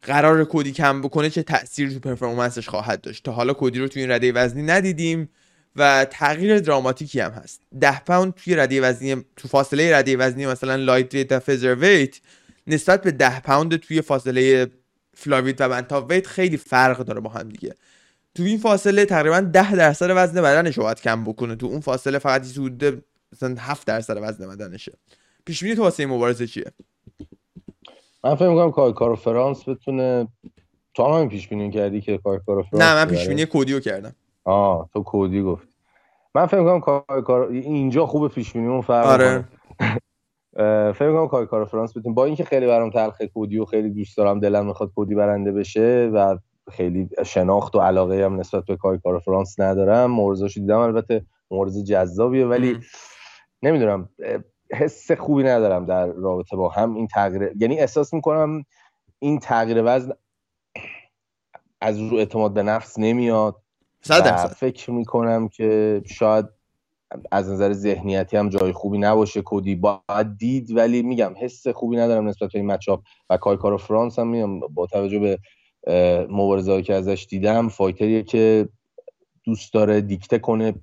[0.07, 3.23] قراره کودی کم بکنه چه تاثیر تو performance ش خواهد داشت.
[3.23, 5.29] تا حالا کودی رو توی این رده وزنی ندیدیم
[5.75, 7.61] و تغییر دراماتیکی هم هست.
[7.81, 12.19] ده پوند توی رده وزنی تو فاصله رده وزنی مثلا lightweight و featherweight
[12.67, 14.67] نسبت به ده پوند توی فاصله
[15.13, 17.75] flyweight و bantamweight خیلی فرق داره با هم دیگه.
[18.35, 21.55] تو این فاصله تقریبا ده درصد وزن بدنش باید کم بکنه.
[21.55, 23.03] تو اون فاصله فقط حدود
[23.33, 24.93] مثلا 7 درصد وزن بدنشه.
[25.45, 26.71] پیش بینی تو واسه این مبارزه چیه؟
[28.28, 30.28] من فکر می‌کنم کار فرانس بتونه
[30.93, 34.15] تو هم پیش بینی کردی که کار فرانس نه من پیش بینی کودیو کردم.
[34.43, 35.67] آه تو کودی گفت
[36.36, 36.80] من فکر می‌کنم
[37.21, 39.43] کار اینجا خوب پیش بینی اون فرق آره
[40.93, 44.39] فکر می‌کنم کار کار فرانس بتونه با اینکه خیلی برام تلخ کودیو خیلی دوست دارم
[44.39, 46.38] دلم می‌خواد کودی برنده بشه و
[46.71, 50.11] خیلی شناخت و علاقه هم نسبت به کار کار فرانس ندارم.
[50.11, 52.80] مورزاشو دیدم البته مورز جذابیه ولی
[53.63, 54.09] نمی‌دونم
[54.74, 56.95] حس خوبی ندارم در رابطه با هم.
[56.95, 58.65] این تغییر یعنی احساس می‌کنم
[59.20, 60.11] این تغییر وزن
[61.82, 63.55] از رو اعتماد به نفس نمیاد.
[64.09, 66.45] و فکر می‌کنم که شاید
[67.32, 69.41] از نظر ذهنیتی هم جای خوبی نباشه.
[69.41, 73.03] کودی باید دید ولی میگم حس خوبی ندارم نسبت به این مچاپ.
[73.30, 75.39] و کار فرانس هم میگم با توجه به
[76.30, 78.70] مبارزه که ازش دیدم فایتریه که
[79.47, 80.73] دوست داره دیکته کنه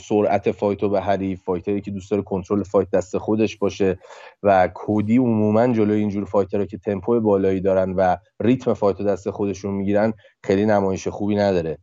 [0.00, 3.98] سرعت fight و به حریف fighter ی که دوست داره کنترل fight دست خودش باشه
[4.42, 9.04] و کودی عموما جلوی اینجور fighter ها که تمپو بالایی دارن و ریتم fight و
[9.04, 10.12] دست خودشون می‌گیرن
[10.44, 11.78] خیلی نمایش خوبی نداره.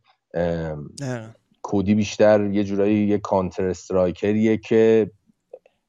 [1.62, 5.10] کودی بیشتر یه جورایی یه counter striker یه که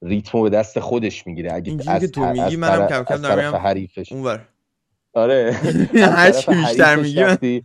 [0.02, 1.54] ریتمو به دست خودش می‌گیره.
[1.54, 4.48] اگه از که تو میگی منم کم کم دارم حریفش اونور.
[5.14, 5.52] آره.
[5.96, 7.64] هر چی بیشتر میگی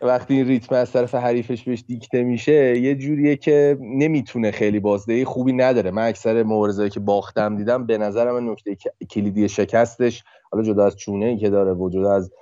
[0.00, 5.24] وقتی این ریتم از طرف حریفش بهش دیکته میشه یه جوریه که نمی‌تونه خیلی بازدهی
[5.24, 5.90] خوبی نداره.
[5.90, 8.76] من اکثر مبارزه‌ای که باختم دیدم به نظرم نکته
[9.10, 12.32] کلیدی شکستش حالا جدا از چونه ای که داره و جدا از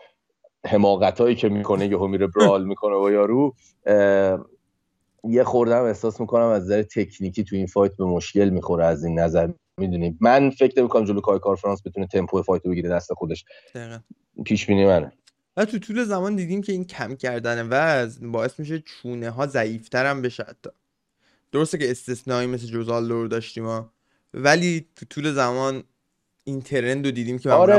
[0.66, 3.54] حماقتایی که می‌کنه یهو میره brawl می‌کنه و یارو
[5.24, 9.18] یه خوردم احساس می‌کنم از نظر تکنیکی تو این fight به مشکل می‌خوره از این
[9.18, 9.48] نظر.
[9.78, 13.44] می‌دونی؟ من فکر نمی‌کنم جلو کای کارا فرانس بتونه تمپو fight و بگیره دست خودش.
[14.44, 15.12] پیش بینی منه.
[15.56, 20.06] و تو طول زمان دیدیم که این کم کردن وزن باعث میشه چونه ها ضعیفتر
[20.06, 20.70] هم بشه حتی.
[21.52, 23.92] درسته که استثنایی مثل جوزال رو داشتیم ها
[24.34, 25.82] ولی تو طول زمان
[26.44, 27.76] این ترند رو دیدیم که آره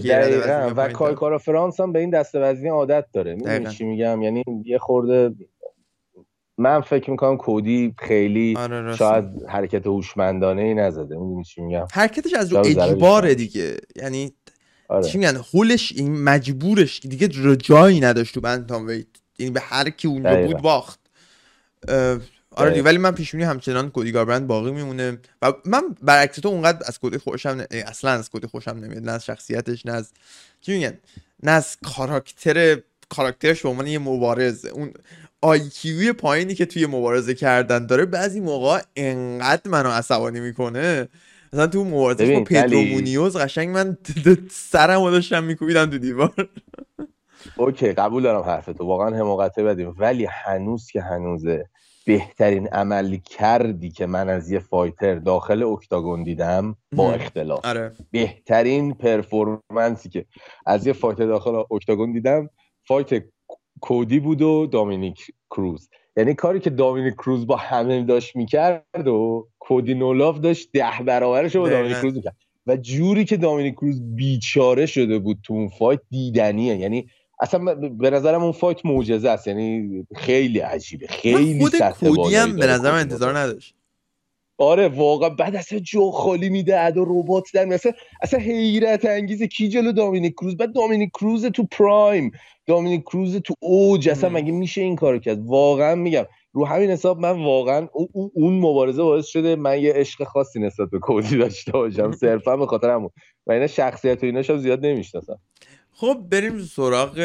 [0.00, 0.72] دقیقا.
[0.76, 3.34] و کارا فرانس هم به این دسته وزنی عادت داره.
[3.34, 5.34] می‌دونی چی میگم؟ یعنی یه خورده
[6.58, 11.16] من فکر می‌کنم کودی خیلی آره شاید حرکت هوشمندانه ای نزده.
[11.16, 13.76] می‌دونی چی میگم؟ حرکتش از رو اجباره دیگه.
[13.96, 14.34] یعنی
[14.92, 15.08] آره.
[15.08, 17.00] چی میگن؟ هولش این مجبورش.
[17.00, 19.06] دیگه جایی نداشت تو بنتام ویت
[19.38, 21.00] یعنی به هر کی اونجا بود باخت.
[22.54, 22.82] آره دیگه.
[22.82, 25.18] ولی من پیش همچنان کودی گاربرند باقی میمونه.
[25.42, 29.04] و من برعکس تو اونقدر از کودی خوشم اصلا از کودی خوشم نمیاد.
[29.04, 30.10] نه از شخصیتش نه از
[30.60, 30.98] چی میگن؟
[31.42, 34.64] نه از کاراکتر کاراکترش به عنوان یه مبارز.
[34.64, 34.92] اون
[35.40, 41.08] آیکیوی پایینی که توی مبارزه کردن داره بعضی موقع انقدر منو عصبانی می‌کنه.
[41.52, 43.96] مثلا تو مبارزه با پدرو مونیوز قشنگ من
[44.50, 46.48] سرمو داشتم میکوبیدم تو دیوار.
[47.56, 48.86] اوکی قبول دارم حرفتو.
[48.86, 49.94] واقعا حماقته بدیم.
[49.98, 51.68] ولی هنوز که هنوزه
[52.06, 57.64] بهترین عملکردی که من از یه fighter داخل octagon دیدم با اختلاف.
[57.64, 57.92] آره.
[58.10, 60.26] بهترین performance ی که
[60.66, 62.50] از یه fighter داخل octagon دیدم
[62.86, 63.24] fight
[63.80, 65.88] کودی بود و دامینیک کروز.
[66.16, 71.04] یعنی کاری که دامینیک کروز با همه داشت می‌کرد و کودی No Love داشت ده
[71.06, 72.36] برابرش با دامینیک کروز می‌کرد.
[72.66, 76.76] و جوری که دامینیک کروز بیچاره شده بود تو اون fight دیدنیه.
[76.76, 77.06] یعنی
[77.40, 79.46] اصلا به نظرم اون fight معجزه است.
[79.46, 81.06] یعنی خیلی عجیبه.
[81.06, 83.74] خیلی خود کودی هم به نظرم انتظار نداشت.
[84.62, 87.92] آره واقعا بعد اصلا جا خالی میده ادا ربات در مثلا
[88.22, 89.46] اصلا حیرت انگیزه.
[89.46, 92.30] کی جلو دامینیک کروز؟ بعد دامینیک کروز تو prime.
[92.66, 94.08] دامینیک کروز تو اوج.
[94.08, 97.88] اصلا مگه میشه این کارو کرد؟ واقعا میگم رو همین حساب من واقعا
[98.34, 102.12] اون مبارزه باعث شده من یه عشق خاصی نسبت به کودی داشته باشم.
[102.20, 103.10] صرفا به خاطر همون.
[103.46, 105.38] و اینا شخصیت و ایناش زیاد نمی‌شناسم.
[105.92, 107.20] خب بریم سراغ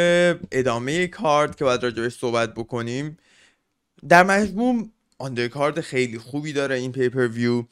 [0.52, 3.18] ادامه کارد که باید راجبش صحبت بکنیم.
[4.10, 4.88] در مجموع
[5.54, 7.64] کارد خیلی خوبی داره این pay-per-view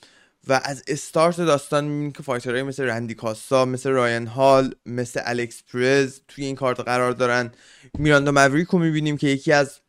[0.47, 5.21] و از استارت داستان می‌بینیم که fighter های مثل رندی کاستا مثل رایان هال مثل
[5.23, 7.51] الکس پرز توی این کارت قرار دارن.
[7.99, 9.79] میراندا ماوریک رو می‌بینیم که یکی از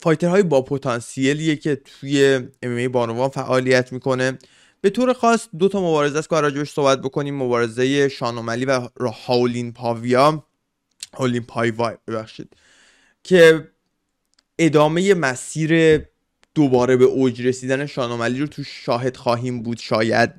[0.00, 4.38] فایترهای با پتانسیلیه که توی ام بانوان فعالیت می‌کنه.
[4.80, 7.36] به طور خاص دو تا مبارزه است که راجبش صحبت بکنیم.
[7.36, 8.88] مبارزه شانوملی و
[9.26, 10.46] هاولین پاویا.
[11.14, 12.56] هاولین پایوای ببخشید.
[13.24, 13.68] که
[14.58, 16.02] ادامه مسیر
[16.54, 20.30] دوباره به اوج رسیدن شانوملی رو تو شاهد خواهیم بود شاید.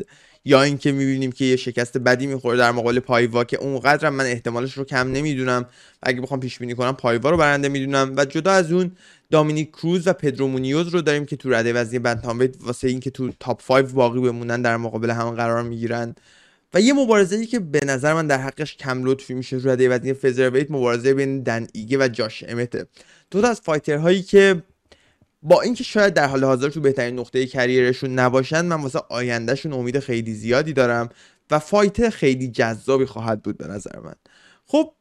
[0.46, 4.74] یا اینکه می‌بینیم که یه شکست بدی می‌خوره در مقابل پایوا که اونقدر من احتمالش
[4.74, 5.62] رو کم نمی‌دونم.
[5.62, 8.14] و اگه بخوام پیش بینی کنم پایوا رو برنده می‌دونم.
[8.18, 8.92] و جدا از اون
[9.32, 13.32] دامینیک کروز و پدرو مونیوز رو داریم که تو رده وزنی bantamweight واسه اینکه تو
[13.40, 16.16] top 5 باقی بمونن در مقابل هم قرار می‌گیرن.
[16.74, 20.14] و یه مبارزه ای که به نظر من در حقش کم لطفی میشه رده وزنی
[20.14, 22.86] featherweight مبارزه بین دن ایگه و جاش امته.
[23.32, 24.64] دو تا از fighter هایی که
[25.46, 29.74] با اینکه شاید در حال حاضر تو بهترین نقطه career شون نباشن من واسه آیندهشون
[29.74, 31.10] امید خیلی زیادی دارم
[31.52, 34.16] و fight خیلی جذابی خواهد بود به نظر من.
[34.68, 34.94] خب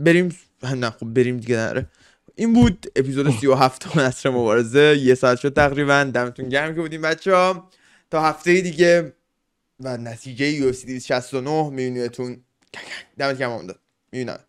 [0.00, 0.36] بریم
[0.76, 1.86] نه خب بریم دیگه نره
[2.36, 4.98] این بود اپیزود 37 نصر مبارزه.
[5.02, 6.04] یه ساعت شد تقریبا.
[6.14, 7.70] دمتون گرم که بودیم بچه ها
[8.12, 9.14] تا هفته دیگه
[9.80, 12.44] و نتیجه یو سی 269 میبینیمتون.
[13.18, 13.80] دمت گرم آمداد.
[14.12, 14.40] می‌بینم.